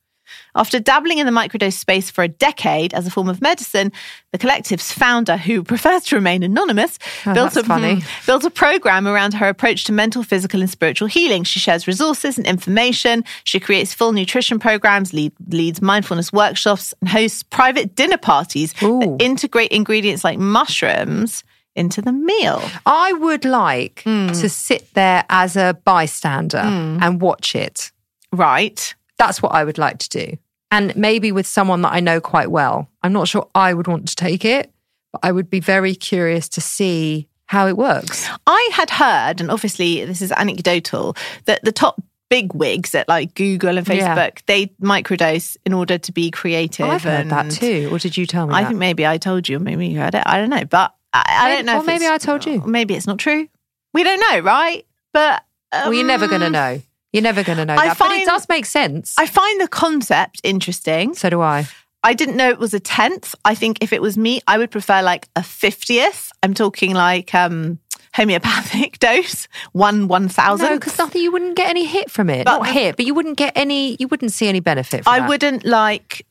After 0.55 0.79
dabbling 0.79 1.17
in 1.17 1.25
the 1.25 1.31
microdose 1.31 1.73
space 1.77 2.09
for 2.09 2.23
a 2.23 2.27
decade 2.29 2.93
as 2.93 3.05
a 3.05 3.11
form 3.11 3.27
of 3.27 3.41
medicine, 3.41 3.91
the 4.31 4.37
collective's 4.37 4.91
founder, 4.91 5.35
who 5.37 5.63
prefers 5.71 6.03
to 6.05 6.15
remain 6.15 6.43
anonymous, 6.43 6.97
Oh, 7.25 7.33
built, 7.33 7.55
a, 7.57 7.63
funny. 7.63 7.95
hmm, 7.95 8.07
built 8.25 8.43
a 8.45 8.49
program 8.49 9.07
around 9.07 9.33
her 9.35 9.49
approach 9.49 9.83
to 9.85 9.91
mental, 9.91 10.23
physical, 10.23 10.61
and 10.61 10.69
spiritual 10.69 11.07
healing. 11.09 11.43
She 11.43 11.59
shares 11.59 11.87
resources 11.87 12.37
and 12.37 12.47
information. 12.47 13.23
She 13.43 13.59
creates 13.59 13.93
full 13.93 14.13
nutrition 14.13 14.57
programs, 14.59 15.13
lead, 15.13 15.33
leads 15.49 15.81
mindfulness 15.81 16.31
workshops, 16.31 16.93
and 17.01 17.09
hosts 17.09 17.43
private 17.43 17.95
dinner 17.95 18.17
parties 18.17 18.73
Ooh. 18.81 18.99
that 18.99 19.17
integrate 19.19 19.71
ingredients 19.71 20.23
like 20.23 20.39
mushrooms 20.39 21.43
into 21.75 22.01
the 22.01 22.13
meal. 22.13 22.61
I 22.85 23.11
would 23.11 23.43
like 23.43 24.01
Hmm. 24.05 24.27
to 24.27 24.47
sit 24.47 24.93
there 24.93 25.25
as 25.29 25.57
a 25.57 25.77
bystander 25.83 26.57
and 26.59 27.19
watch 27.19 27.53
it. 27.55 27.91
Right. 28.31 28.95
That's 29.17 29.41
what 29.41 29.53
I 29.53 29.63
would 29.65 29.77
like 29.77 29.97
to 29.99 30.09
do. 30.09 30.37
And 30.75 30.95
maybe 30.97 31.31
with 31.31 31.47
someone 31.47 31.81
that 31.83 31.93
I 31.93 32.01
know 32.01 32.19
quite 32.19 32.51
well. 32.51 32.89
I'm 33.01 33.13
not 33.13 33.29
sure 33.29 33.47
I 33.55 33.73
would 33.73 33.87
want 33.87 34.09
to 34.09 34.15
take 34.15 34.43
it, 34.43 34.71
but 35.13 35.21
I 35.23 35.31
would 35.31 35.49
be 35.49 35.61
very 35.61 35.95
curious 35.95 36.49
to 36.49 36.61
see 36.61 37.29
how 37.45 37.67
it 37.67 37.77
works. 37.77 38.27
I 38.45 38.69
had 38.73 38.89
heard, 38.89 39.39
and 39.39 39.49
obviously 39.49 40.03
this 40.03 40.21
is 40.21 40.33
anecdotal, 40.33 41.15
that 41.45 41.63
the 41.63 41.71
top 41.71 42.01
big 42.29 42.53
wigs 42.53 42.93
at 42.93 43.07
like 43.07 43.35
Google 43.35 43.77
and 43.77 43.87
Facebook, 43.87 44.35
Yeah. 44.35 44.43
they 44.47 44.65
microdose 44.81 45.55
in 45.65 45.71
order 45.71 45.97
to 45.97 46.11
be 46.11 46.29
creative. 46.29 46.87
I've 46.87 47.03
heard 47.03 47.29
that 47.29 47.51
too. 47.51 47.87
Or 47.91 47.99
did 47.99 48.17
you 48.17 48.25
tell 48.25 48.47
me 48.47 48.53
I 48.53 48.63
that? 48.63 48.67
think 48.69 48.79
maybe 48.79 49.07
I 49.07 49.17
told 49.17 49.47
you, 49.47 49.57
or 49.57 49.59
maybe 49.61 49.87
you 49.87 49.99
heard 49.99 50.15
it. 50.15 50.23
I 50.25 50.39
don't 50.39 50.49
know, 50.49 50.65
but 50.65 50.93
I, 51.13 51.23
I 51.27 51.55
don't 51.55 51.65
know. 51.65 51.77
or 51.77 51.79
if 51.81 51.85
maybe 51.85 52.07
I 52.07 52.17
told 52.17 52.45
you. 52.45 52.61
Maybe 52.65 52.95
it's 52.95 53.07
not 53.07 53.19
true. 53.19 53.47
We 53.93 54.03
don't 54.03 54.19
know, 54.19 54.39
right? 54.39 54.85
But 55.13 55.45
well, 55.71 55.93
you're 55.93 56.05
never 56.05 56.27
going 56.27 56.41
to 56.41 56.47
um, 56.47 56.51
know. 56.51 56.81
You're 57.15 57.23
never 57.23 57.43
going 57.43 57.57
to 57.57 57.65
know 57.65 57.75
I 57.75 57.87
that. 57.87 57.97
but 57.97 58.11
it 58.11 58.25
does 58.25 58.47
make 58.49 58.65
sense. 58.65 59.15
I 59.17 59.25
find 59.25 59.61
the 59.61 59.67
concept 59.67 60.41
interesting. 60.43 61.13
so 61.15 61.29
do 61.29 61.41
I. 61.41 61.67
I 62.03 62.13
didn't 62.13 62.35
know 62.35 62.49
it 62.49 62.59
was 62.59 62.73
a 62.75 62.79
tenth. 62.79 63.33
I 63.45 63.55
think 63.55 63.79
if 63.81 63.91
it 63.91 64.01
was 64.01 64.15
me, 64.17 64.41
I 64.47 64.59
would 64.59 64.69
prefer 64.69 65.01
like 65.01 65.27
a 65.35 65.41
fiftieth. 65.41 66.31
I'm 66.43 66.53
talking 66.53 66.93
like 66.93 67.33
um 67.33 67.79
homeopathic 68.13 68.99
dose, 69.07 69.47
one 69.71 70.07
one 70.07 70.27
thousand. 70.29 70.67
No, 70.69 70.75
because 70.75 70.97
nothing. 70.99 71.21
You 71.21 71.31
wouldn't 71.31 71.55
get 71.55 71.69
any 71.69 71.85
hit 71.85 72.11
from 72.11 72.29
it. 72.29 72.45
But 72.45 72.57
Not 72.59 72.67
hit, 72.67 72.95
but 72.97 73.05
you 73.05 73.13
wouldn't 73.15 73.37
get 73.37 73.53
any. 73.55 73.95
You 73.99 74.07
wouldn't 74.07 74.33
see 74.33 74.47
any 74.47 74.59
benefit. 74.59 75.03
From 75.03 75.13
I 75.13 75.19
that. 75.21 75.29
wouldn't 75.29 75.65
like 75.65 76.25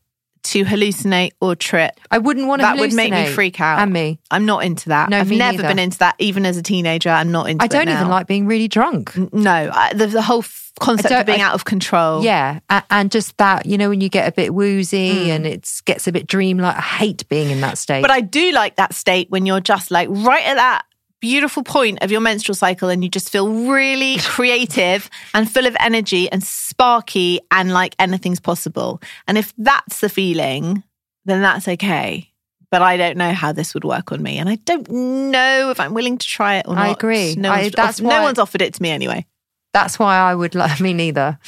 to 0.44 0.64
hallucinate 0.64 1.32
or 1.40 1.54
trip. 1.56 1.98
I 2.10 2.18
wouldn't 2.18 2.46
want 2.46 2.60
to. 2.60 2.64
That 2.64 2.78
would 2.78 2.92
make 2.92 3.12
me 3.12 3.26
freak 3.26 3.60
out. 3.60 3.78
And 3.80 3.92
me. 3.92 4.18
I'm 4.30 4.46
not 4.46 4.64
into 4.64 4.90
that. 4.90 5.08
No, 5.10 5.18
I've 5.18 5.28
me 5.30 5.38
never 5.38 5.58
neither. 5.58 5.68
been 5.68 5.78
into 5.78 5.98
that, 5.98 6.14
even 6.18 6.46
as 6.46 6.56
a 6.56 6.62
teenager. 6.62 7.10
I'm 7.10 7.32
not 7.32 7.48
into 7.48 7.58
that. 7.66 7.74
I 7.74 7.84
don't 7.84 7.92
even 7.92 8.08
like 8.08 8.26
being 8.26 8.46
really 8.46 8.68
drunk. 8.68 9.16
No, 9.32 9.70
I, 9.72 9.92
the, 9.94 10.06
the 10.06 10.22
whole 10.22 10.40
f- 10.40 10.72
concept 10.80 11.12
of 11.12 11.26
being 11.26 11.40
I- 11.40 11.44
out 11.44 11.54
of 11.54 11.64
control. 11.64 12.22
Yeah, 12.24 12.60
a- 12.70 12.82
and 12.90 13.10
just 13.10 13.36
that, 13.38 13.66
you 13.66 13.78
know, 13.78 13.88
when 13.88 14.00
you 14.00 14.08
get 14.08 14.28
a 14.28 14.32
bit 14.32 14.54
woozy 14.54 15.24
Hmm. 15.24 15.30
and 15.30 15.46
it 15.46 15.68
gets 15.84 16.06
a 16.06 16.12
bit 16.12 16.26
dreamlike. 16.26 16.76
I 16.76 16.80
hate 16.80 17.28
being 17.28 17.50
in 17.50 17.60
that 17.62 17.78
state. 17.78 18.02
But 18.02 18.10
I 18.10 18.20
do 18.20 18.52
like 18.52 18.76
that 18.76 18.94
state 18.94 19.30
when 19.30 19.46
you're 19.46 19.60
just 19.60 19.90
like 19.90 20.08
right 20.10 20.44
at 20.46 20.54
that 20.56 20.82
beautiful 21.24 21.62
point 21.62 22.02
of 22.02 22.10
your 22.12 22.20
menstrual 22.20 22.54
cycle 22.54 22.90
and 22.90 23.02
you 23.02 23.08
just 23.08 23.30
feel 23.30 23.48
really 23.70 24.18
creative 24.20 25.08
and 25.32 25.50
full 25.50 25.64
of 25.64 25.74
energy 25.80 26.30
and 26.30 26.44
sparky 26.44 27.40
and 27.50 27.72
like 27.72 27.94
anything's 27.98 28.40
possible. 28.40 29.00
And 29.26 29.38
if 29.38 29.54
that's 29.56 30.00
the 30.00 30.10
feeling, 30.10 30.82
then 31.24 31.40
that's 31.40 31.66
okay. 31.66 32.30
But 32.70 32.82
I 32.82 32.98
don't 32.98 33.16
know 33.16 33.32
how 33.32 33.52
this 33.52 33.72
would 33.72 33.84
work 33.84 34.12
on 34.12 34.22
me. 34.22 34.36
And 34.36 34.50
I 34.50 34.56
don't 34.56 34.86
know 34.90 35.70
if 35.70 35.80
I'm 35.80 35.94
willing 35.94 36.18
to 36.18 36.26
try 36.26 36.56
it 36.56 36.66
or 36.68 36.74
not. 36.74 36.84
I 36.84 36.90
agree. 36.90 37.34
No, 37.36 37.50
I- 37.50 37.62
one's, 37.62 37.72
that's 37.72 38.00
no 38.02 38.08
why- 38.08 38.22
one's 38.22 38.38
offered 38.38 38.60
it 38.60 38.74
to 38.74 38.82
me 38.82 38.90
anyway. 38.90 39.24
That's 39.72 39.98
why 39.98 40.18
I 40.18 40.34
would 40.34 40.54
like 40.54 40.78
me 40.86 40.92
neither. 40.92 41.38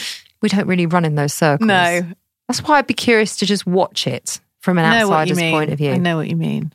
We 0.40 0.48
don't 0.48 0.66
really 0.66 0.86
run 0.86 1.04
in 1.04 1.16
those 1.16 1.34
circles. 1.34 1.68
No. 1.68 2.00
That's 2.48 2.62
why 2.62 2.78
I'd 2.78 2.86
be 2.86 2.94
curious 2.94 3.36
to 3.38 3.46
just 3.46 3.66
watch 3.66 4.06
it 4.06 4.40
from 4.60 4.78
an 4.78 4.86
I 4.86 5.00
know 5.00 5.08
what 5.08 5.26
you 5.28 5.34
outsider's 5.34 5.52
point 5.52 5.72
of 5.72 5.78
view. 5.78 5.92
I 5.92 5.98
know 5.98 6.16
what 6.16 6.28
you 6.28 6.36
mean. 6.36 6.72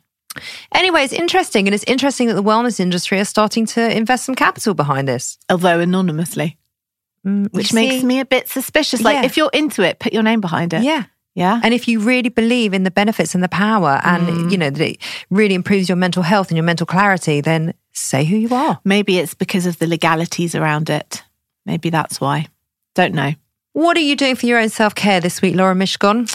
Anyway, 0.74 1.02
it's 1.04 1.12
interesting, 1.12 1.66
and 1.66 1.74
it's 1.74 1.84
interesting 1.84 2.28
that 2.28 2.34
the 2.34 2.42
wellness 2.42 2.80
industry 2.80 3.18
are 3.20 3.24
starting 3.24 3.66
to 3.66 3.96
invest 3.96 4.24
some 4.24 4.34
capital 4.34 4.74
behind 4.74 5.06
this, 5.08 5.38
Although 5.50 5.80
anonymously, 5.80 6.58
Mm, 7.26 7.52
which 7.52 7.70
you 7.72 7.76
makes 7.76 8.02
me 8.02 8.18
a 8.20 8.24
bit 8.24 8.48
suspicious. 8.48 9.00
Like 9.00 9.14
Yeah. 9.16 9.24
if 9.26 9.36
you're 9.36 9.50
into 9.52 9.82
it, 9.82 9.98
put 10.00 10.12
your 10.12 10.22
name 10.24 10.40
behind 10.40 10.72
it. 10.74 10.82
yeah. 10.82 11.04
Yeah. 11.34 11.60
And 11.62 11.72
if 11.72 11.88
you 11.88 12.00
really 12.00 12.28
believe 12.28 12.74
in 12.74 12.82
the 12.82 12.90
benefits 12.90 13.34
and 13.34 13.42
the 13.42 13.48
power, 13.48 14.00
and 14.04 14.26
Mm. 14.28 14.50
you 14.52 14.58
know 14.58 14.68
that 14.70 14.80
it 14.86 14.98
really 15.30 15.54
improves 15.54 15.88
your 15.88 15.96
mental 15.96 16.22
health 16.22 16.48
and 16.50 16.56
your 16.58 16.64
mental 16.64 16.84
clarity, 16.86 17.40
then 17.40 17.72
say 17.92 18.24
who 18.26 18.36
you 18.36 18.54
are. 18.54 18.80
Maybe 18.84 19.18
it's 19.18 19.32
because 19.32 19.64
of 19.64 19.78
the 19.78 19.86
legalities 19.86 20.54
around 20.54 20.90
it. 20.90 21.22
Maybe 21.64 21.88
that's 21.90 22.20
why. 22.20 22.48
Don't 22.94 23.14
know. 23.14 23.32
What 23.72 23.96
are 23.96 24.00
you 24.00 24.14
doing 24.14 24.36
for 24.36 24.44
your 24.44 24.58
own 24.58 24.68
self 24.68 24.94
care 24.94 25.20
this 25.20 25.40
week, 25.40 25.54
Laura 25.54 25.74
Mishcon? 25.74 26.28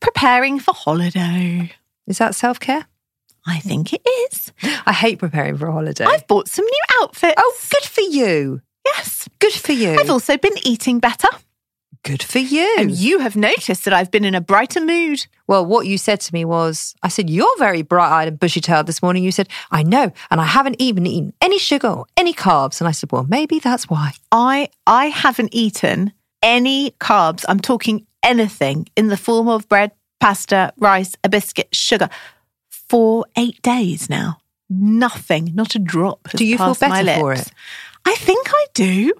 Preparing 0.00 0.60
for 0.60 0.72
holiday. 0.72 1.70
Is 2.06 2.16
that 2.18 2.34
self 2.34 2.58
care? 2.58 2.86
I 3.48 3.60
think 3.60 3.92
it 3.92 4.02
is. 4.04 4.52
I 4.86 4.92
hate 4.92 5.18
preparing 5.18 5.56
for 5.56 5.66
a 5.68 5.72
holiday. 5.72 6.04
I've 6.04 6.26
bought 6.26 6.48
some 6.48 6.64
new 6.64 6.82
outfits. 7.02 7.34
oh, 7.38 7.56
good 7.70 7.84
for 7.84 8.02
you. 8.02 8.60
yes. 8.84 9.28
Good 9.38 9.52
for 9.52 9.72
you. 9.72 9.92
I've 9.98 10.10
also 10.10 10.36
been 10.36 10.52
eating 10.62 10.98
better. 11.00 11.28
good 12.04 12.22
for 12.22 12.38
you. 12.38 12.76
And 12.78 12.90
you 12.90 13.18
have 13.20 13.36
noticed 13.36 13.84
that 13.84 13.94
I've 13.94 14.10
been 14.10 14.24
in 14.24 14.34
a 14.34 14.40
brighter 14.40 14.80
mood. 14.80 15.26
Well, 15.46 15.64
what 15.64 15.86
you 15.86 15.96
said 15.98 16.20
to 16.20 16.34
me 16.34 16.44
was, 16.44 16.94
I 17.02 17.08
said, 17.08 17.30
You're 17.30 17.58
very 17.58 17.82
bright 17.82 18.10
eyed 18.10 18.28
and 18.28 18.38
bushy 18.38 18.60
tailed 18.60 18.86
this 18.86 19.02
morning. 19.02 19.24
You 19.24 19.32
said, 19.32 19.48
I 19.70 19.82
know. 19.82 20.12
And 20.30 20.40
I 20.40 20.44
haven't 20.44 20.76
even 20.78 21.06
eaten 21.06 21.32
any 21.40 21.58
sugar 21.58 21.88
or 21.88 22.06
any 22.16 22.34
carbs. 22.34 22.80
And 22.80 22.88
I 22.88 22.92
said, 22.92 23.10
Well, 23.12 23.26
maybe 23.28 23.58
that's 23.58 23.88
why. 23.88 24.12
I 24.30 24.68
I 24.86 25.06
haven't 25.06 25.50
eaten 25.54 26.12
any 26.42 26.92
carbs. 27.00 27.44
I'm 27.48 27.60
talking 27.60 28.06
anything 28.22 28.86
in 28.96 29.08
the 29.08 29.16
form 29.16 29.48
of 29.48 29.68
bread, 29.68 29.92
pasta, 30.20 30.72
rice, 30.78 31.14
a 31.24 31.28
biscuit, 31.28 31.68
sugar 31.74 32.08
for 32.88 33.26
eight 33.36 33.60
days 33.62 34.08
now. 34.08 34.38
Nothing, 34.70 35.52
not 35.54 35.74
a 35.74 35.78
drop. 35.78 36.28
has 36.30 36.38
Do 36.38 36.44
you 36.44 36.58
feel 36.58 36.74
better 36.74 37.20
for 37.20 37.32
it? 37.32 37.50
I 38.04 38.14
think 38.16 38.48
I 38.50 38.66
do. 38.74 39.12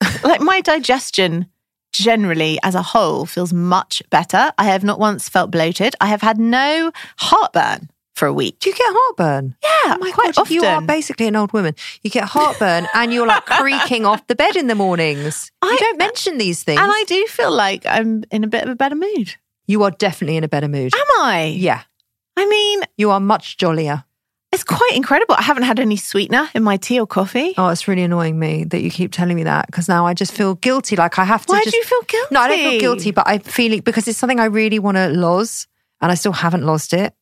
like 0.24 0.40
my 0.40 0.60
digestion 0.60 1.46
generally 1.92 2.58
as 2.64 2.74
a 2.74 2.82
whole 2.82 3.24
feels 3.24 3.52
much 3.52 4.02
better. 4.10 4.52
I 4.58 4.64
have 4.64 4.82
not 4.82 4.98
once 4.98 5.28
felt 5.28 5.50
bloated. 5.50 5.94
I 6.00 6.06
have 6.06 6.22
had 6.22 6.38
no 6.38 6.90
heartburn 7.18 7.88
for 8.16 8.26
a 8.26 8.32
week. 8.32 8.58
Do 8.58 8.70
you 8.70 8.76
get 8.76 8.86
heartburn? 8.88 9.56
Yeah, 9.62 9.96
Oh 10.00 10.12
quite 10.12 10.34
God, 10.34 10.50
you 10.50 10.64
are 10.64 10.80
basically 10.80 11.26
an 11.28 11.36
old 11.36 11.52
woman. 11.52 11.74
You 12.02 12.10
get 12.10 12.24
heartburn 12.24 12.86
and 12.94 13.12
you're 13.12 13.26
like 13.26 13.44
creaking 13.46 14.04
off 14.06 14.26
the 14.26 14.34
bed 14.34 14.56
in 14.56 14.66
the 14.66 14.74
mornings. 14.74 15.50
you 15.62 15.70
I- 15.70 15.76
don't 15.78 15.98
mention 15.98 16.38
these 16.38 16.62
things. 16.62 16.80
And 16.80 16.90
I 16.92 17.04
do 17.06 17.26
feel 17.26 17.52
like 17.52 17.86
I'm 17.86 18.24
in 18.30 18.42
a 18.44 18.48
bit 18.48 18.64
of 18.64 18.68
a 18.70 18.76
better 18.76 18.96
mood. 18.96 19.34
you 19.66 19.82
are 19.84 19.90
definitely 19.92 20.36
in 20.36 20.44
a 20.44 20.48
better 20.48 20.68
mood. 20.68 20.94
Am 20.94 21.22
I? 21.24 21.54
Yeah, 21.56 21.82
I 22.36 22.46
mean, 22.46 22.82
you 22.96 23.10
are 23.10 23.20
much 23.20 23.56
jollier. 23.56 24.04
it's 24.52 24.64
quite 24.64 24.92
incredible. 24.94 25.34
I 25.36 25.42
haven't 25.42 25.64
had 25.64 25.80
any 25.80 25.96
sweetener 25.96 26.48
in 26.54 26.62
my 26.62 26.76
tea 26.76 27.00
or 27.00 27.06
coffee. 27.06 27.54
Oh, 27.58 27.68
it's 27.68 27.88
really 27.88 28.02
annoying 28.02 28.38
me 28.38 28.64
that 28.64 28.82
you 28.82 28.90
keep 28.90 29.10
telling 29.12 29.36
me 29.36 29.44
that 29.44 29.66
because 29.66 29.88
now 29.88 30.06
I 30.06 30.14
just 30.14 30.32
feel 30.32 30.54
guilty. 30.54 30.96
Like 30.96 31.18
I 31.18 31.24
have 31.24 31.44
to. 31.46 31.52
Why 31.52 31.60
just, 31.62 31.72
do 31.72 31.76
you 31.76 31.84
feel 31.84 32.02
guilty? 32.02 32.34
No, 32.34 32.40
I 32.40 32.48
don't 32.48 32.58
feel 32.58 32.80
guilty, 32.80 33.10
but 33.10 33.24
I'm 33.26 33.40
feeling 33.40 33.80
because 33.80 34.06
it's 34.08 34.18
something 34.18 34.40
I 34.40 34.46
really 34.46 34.78
want 34.78 34.96
to 34.96 35.08
lose, 35.08 35.66
and 36.00 36.12
I 36.12 36.14
still 36.14 36.32
haven't 36.32 36.64
lost 36.64 36.92
it. 36.92 37.14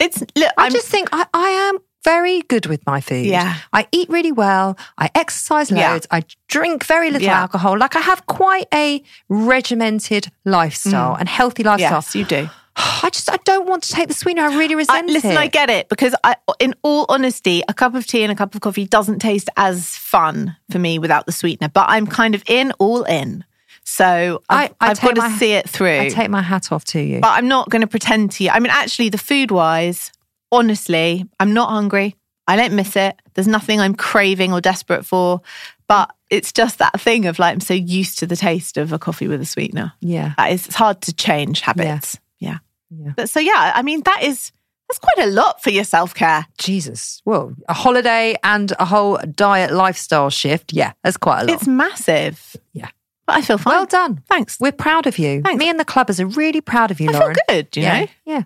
It's 0.00 0.20
look. 0.36 0.52
I 0.58 0.70
just 0.70 0.88
think 0.88 1.08
I, 1.12 1.26
I 1.32 1.48
am 1.48 1.78
very 2.04 2.42
good 2.42 2.66
with 2.66 2.84
my 2.86 3.00
food. 3.00 3.24
Yeah. 3.26 3.56
I 3.72 3.86
eat 3.90 4.08
really 4.10 4.32
well. 4.32 4.76
I 4.98 5.10
exercise 5.14 5.70
Yeah. 5.70 5.92
loads. 5.92 6.06
I 6.10 6.24
drink 6.48 6.84
very 6.84 7.10
little 7.10 7.26
Yeah. 7.26 7.40
alcohol. 7.40 7.78
Like 7.78 7.96
I 7.96 8.00
have 8.00 8.26
quite 8.26 8.66
a 8.74 9.02
regimented 9.28 10.30
lifestyle 10.44 11.14
mm. 11.14 11.20
and 11.20 11.28
healthy 11.28 11.62
lifestyle. 11.62 12.04
yes, 12.04 12.14
you 12.14 12.24
do. 12.24 12.50
I 12.76 13.10
just 13.12 13.30
I 13.30 13.36
don't 13.44 13.68
want 13.68 13.84
to 13.84 13.92
take 13.92 14.08
the 14.08 14.14
sweetener. 14.14 14.42
I 14.48 14.56
really 14.56 14.74
resent 14.74 15.08
I, 15.08 15.12
listen, 15.12 15.30
it. 15.32 15.36
I 15.36 15.46
get 15.46 15.70
it 15.70 15.88
because 15.88 16.14
I, 16.24 16.36
in 16.58 16.74
all 16.82 17.06
honesty, 17.08 17.62
a 17.68 17.74
cup 17.74 17.94
of 17.94 18.06
tea 18.06 18.22
and 18.22 18.32
a 18.32 18.34
cup 18.34 18.54
of 18.54 18.60
coffee 18.60 18.86
doesn't 18.86 19.20
taste 19.20 19.48
as 19.56 19.96
fun 19.96 20.56
for 20.70 20.78
me 20.78 20.98
without 20.98 21.26
the 21.26 21.32
sweetener. 21.32 21.68
But 21.68 21.86
I'm 21.88 22.06
kind 22.06 22.34
of 22.34 22.42
in, 22.46 22.72
all 22.78 23.04
in. 23.04 23.44
So 23.84 24.42
I've, 24.48 24.74
I, 24.80 24.90
I've 24.90 25.00
got 25.00 25.14
to 25.14 25.20
my- 25.20 25.36
see 25.36 25.52
it 25.52 25.68
through. 25.68 26.00
I 26.00 26.08
take 26.08 26.30
my 26.30 26.42
hat 26.42 26.72
off 26.72 26.84
to 26.86 27.00
you. 27.00 27.20
but 27.20 27.28
I'm 27.32 27.48
not 27.48 27.68
going 27.70 27.82
to 27.82 27.86
pretend 27.86 28.32
to 28.32 28.44
you. 28.44 28.50
I 28.50 28.58
mean, 28.58 28.72
actually, 28.72 29.10
the 29.10 29.18
food 29.18 29.50
wise, 29.50 30.10
honestly, 30.50 31.24
I'm 31.38 31.52
not 31.52 31.68
hungry. 31.70 32.16
I 32.46 32.56
don't 32.56 32.74
miss 32.74 32.96
it. 32.96 33.14
There's 33.34 33.48
nothing 33.48 33.80
I'm 33.80 33.94
craving 33.94 34.52
or 34.52 34.60
desperate 34.60 35.04
for. 35.06 35.40
But 35.86 36.10
it's 36.30 36.52
just 36.52 36.78
that 36.78 36.98
thing 37.00 37.26
of 37.26 37.38
like, 37.38 37.52
I'm 37.52 37.60
so 37.60 37.74
used 37.74 38.18
to 38.20 38.26
the 38.26 38.36
taste 38.36 38.76
of 38.78 38.92
a 38.92 38.98
coffee 38.98 39.28
with 39.28 39.40
a 39.40 39.46
sweetener. 39.46 39.92
yeah. 40.00 40.32
That 40.38 40.52
is, 40.52 40.66
it's 40.66 40.76
hard 40.76 41.02
to 41.02 41.12
change 41.12 41.60
habits. 41.60 42.14
Yeah. 42.14 42.20
Yeah. 42.44 43.12
But 43.16 43.28
so, 43.28 43.40
yeah, 43.40 43.72
I 43.74 43.82
mean, 43.82 44.02
that 44.02 44.22
is, 44.22 44.52
that's 44.88 44.98
quite 44.98 45.26
a 45.26 45.30
lot 45.30 45.62
for 45.62 45.70
your 45.70 45.84
self 45.84 46.14
care. 46.14 46.46
Jesus. 46.58 47.22
Well, 47.24 47.54
a 47.68 47.74
holiday 47.74 48.36
and 48.44 48.72
a 48.78 48.84
whole 48.84 49.18
diet 49.18 49.72
lifestyle 49.72 50.30
shift. 50.30 50.72
Yeah, 50.72 50.92
that's 51.02 51.16
quite 51.16 51.42
a 51.42 51.44
lot. 51.44 51.54
It's 51.54 51.66
massive. 51.66 52.56
Yeah. 52.72 52.88
But 53.26 53.36
I 53.36 53.40
feel 53.40 53.58
fine. 53.58 53.74
well 53.74 53.86
done. 53.86 54.22
Thanks. 54.28 54.60
We're 54.60 54.72
proud 54.72 55.06
of 55.06 55.18
you. 55.18 55.40
Thanks. 55.42 55.58
Me 55.58 55.68
and 55.70 55.80
the 55.80 55.84
clubbers 55.84 56.20
are 56.20 56.26
really 56.26 56.60
proud 56.60 56.90
of 56.90 57.00
you, 57.00 57.08
I 57.08 57.12
feel 57.12 57.20
Lauren. 57.20 57.36
good, 57.48 57.76
you 57.76 57.82
yeah. 57.82 58.00
know? 58.00 58.06
Yeah. 58.26 58.42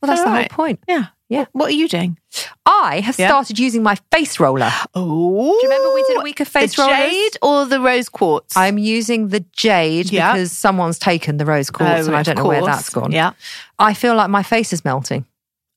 Well, 0.00 0.06
that's 0.08 0.20
All 0.20 0.26
the 0.26 0.32
right. 0.32 0.52
whole 0.52 0.56
point. 0.66 0.80
Yeah. 0.88 1.06
Yeah. 1.30 1.46
What 1.52 1.68
are 1.70 1.74
you 1.74 1.88
doing? 1.88 2.18
I 2.66 3.00
have 3.00 3.18
Yeah. 3.18 3.28
started 3.28 3.58
using 3.58 3.82
my 3.82 3.96
face 4.12 4.38
roller. 4.40 4.70
Oh, 4.94 5.44
Do 5.60 5.66
you 5.66 5.72
remember 5.72 5.94
we 5.94 6.02
did 6.02 6.18
a 6.18 6.22
week 6.22 6.40
of 6.40 6.48
face 6.48 6.74
the 6.76 6.82
rollers? 6.82 6.98
jade 6.98 7.36
or 7.40 7.64
the 7.66 7.80
rose 7.80 8.08
quartz? 8.08 8.56
I'm 8.56 8.76
using 8.78 9.28
the 9.28 9.44
jade 9.56 10.10
Yeah. 10.12 10.32
because 10.32 10.50
someone's 10.52 10.98
taken 10.98 11.36
the 11.38 11.46
rose 11.46 11.70
quartz 11.70 12.02
Oh, 12.04 12.06
and 12.08 12.16
I 12.16 12.22
don't 12.24 12.36
know 12.36 12.44
where 12.46 12.62
that's 12.64 12.90
gone. 12.90 13.12
Yeah. 13.12 13.30
I 13.78 13.94
feel 13.94 14.14
like 14.16 14.28
my 14.28 14.42
face 14.42 14.72
is 14.72 14.84
melting. 14.84 15.24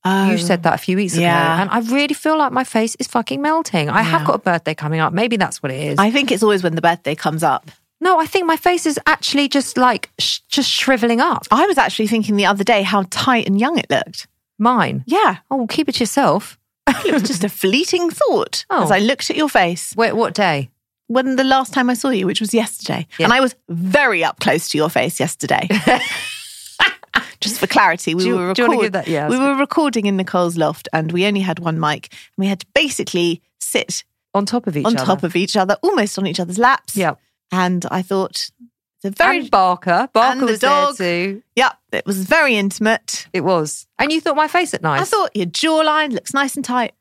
Oh. 0.04 0.30
You 0.32 0.36
said 0.38 0.64
that 0.64 0.74
a 0.74 0.78
few 0.78 0.96
weeks 0.98 1.14
ago. 1.14 1.24
And 1.24 1.70
I 1.70 1.78
really 1.78 2.12
feel 2.14 2.36
like 2.36 2.52
my 2.52 2.64
face 2.64 2.94
is 2.96 3.06
fucking 3.06 3.40
melting. 3.40 3.88
I 3.88 4.02
have 4.02 4.26
got 4.26 4.34
a 4.34 4.38
birthday 4.38 4.74
coming 4.74 5.00
up. 5.00 5.12
Maybe 5.14 5.36
that's 5.38 5.62
what 5.62 5.72
it 5.72 5.80
is. 5.80 5.98
I 5.98 6.10
think 6.10 6.30
it's 6.30 6.42
always 6.42 6.62
when 6.62 6.74
the 6.74 6.82
birthday 6.82 7.14
comes 7.14 7.42
up. 7.42 7.70
no, 8.00 8.18
I 8.20 8.26
think 8.26 8.44
my 8.44 8.56
face 8.58 8.84
is 8.84 8.98
actually 9.06 9.48
just 9.48 9.78
like 9.78 10.10
sh- 10.18 10.40
just 10.50 10.68
shriveling 10.68 11.20
up. 11.22 11.46
I 11.50 11.64
was 11.66 11.78
actually 11.78 12.08
thinking 12.08 12.36
the 12.36 12.44
other 12.44 12.64
day 12.64 12.82
how 12.82 13.04
tight 13.08 13.46
and 13.46 13.58
young 13.58 13.78
it 13.78 13.86
looked. 13.88 14.26
Mine. 14.58 15.04
Yeah. 15.06 15.38
Oh, 15.50 15.56
well, 15.56 15.66
keep 15.66 15.88
it 15.88 15.92
to 15.96 16.00
yourself. 16.00 16.58
It 16.86 17.12
was 17.12 17.22
just 17.22 17.44
a 17.44 17.48
fleeting 17.62 18.10
thought 18.10 18.64
Oh. 18.70 18.82
as 18.84 18.90
I 18.90 18.98
looked 18.98 19.30
at 19.30 19.36
your 19.36 19.48
face 19.48 19.94
Wait, 19.96 20.12
what 20.14 20.34
day? 20.34 20.70
when 21.06 21.36
the 21.36 21.44
last 21.44 21.72
time 21.72 21.88
I 21.90 21.94
saw 21.94 22.08
you, 22.10 22.26
which 22.26 22.40
was 22.40 22.52
yesterday. 22.54 23.06
Yeah. 23.18 23.26
And 23.26 23.32
I 23.32 23.40
was 23.40 23.54
very 23.68 24.22
up 24.24 24.40
close 24.40 24.68
to 24.70 24.78
your 24.78 24.88
face 24.90 25.18
yesterday. 25.20 25.68
Just 27.40 27.60
for 27.60 27.66
clarity, 27.66 28.14
we 28.14 28.24
you- 28.24 28.36
were 28.36 28.48
record- 28.48 29.06
yeah, 29.06 29.28
we 29.28 29.36
that's 29.36 29.40
were 29.46 29.54
recording 29.56 30.06
in 30.06 30.16
Nicole's 30.16 30.56
loft 30.56 30.88
and 30.94 31.12
we 31.12 31.26
only 31.26 31.40
had 31.40 31.58
one 31.58 31.78
mic 31.78 32.08
and 32.10 32.18
we 32.38 32.46
had 32.46 32.60
to 32.60 32.66
basically 32.74 33.42
sit 33.60 34.02
On 34.32 34.46
top 34.46 34.66
of 34.66 34.76
each 34.78 34.86
on 34.86 34.96
other. 34.96 35.04
top 35.04 35.22
of 35.24 35.36
each 35.36 35.54
other, 35.56 35.76
almost 35.82 36.18
on 36.18 36.26
each 36.26 36.40
other's 36.40 36.58
laps. 36.58 36.96
Yeah. 36.96 37.14
And 37.52 37.84
I 37.90 38.00
thought 38.02 38.50
very 39.10 39.38
and 39.40 39.50
Barker. 39.50 40.08
Barker 40.12 40.32
and 40.32 40.40
the 40.40 40.46
was 40.46 40.58
dog. 40.60 40.96
there 40.96 41.32
too. 41.34 41.42
Yep, 41.56 41.72
it 41.92 42.06
was 42.06 42.18
very 42.24 42.56
intimate. 42.56 43.26
It 43.32 43.42
was. 43.42 43.86
And 43.98 44.10
you 44.12 44.20
thought 44.20 44.36
my 44.36 44.48
face 44.48 44.72
looked 44.72 44.82
nice. 44.82 45.00
I 45.02 45.04
thought 45.04 45.34
your 45.36 45.46
jawline 45.46 46.12
looks 46.12 46.32
nice 46.34 46.56
and 46.56 46.64
tight. 46.64 46.94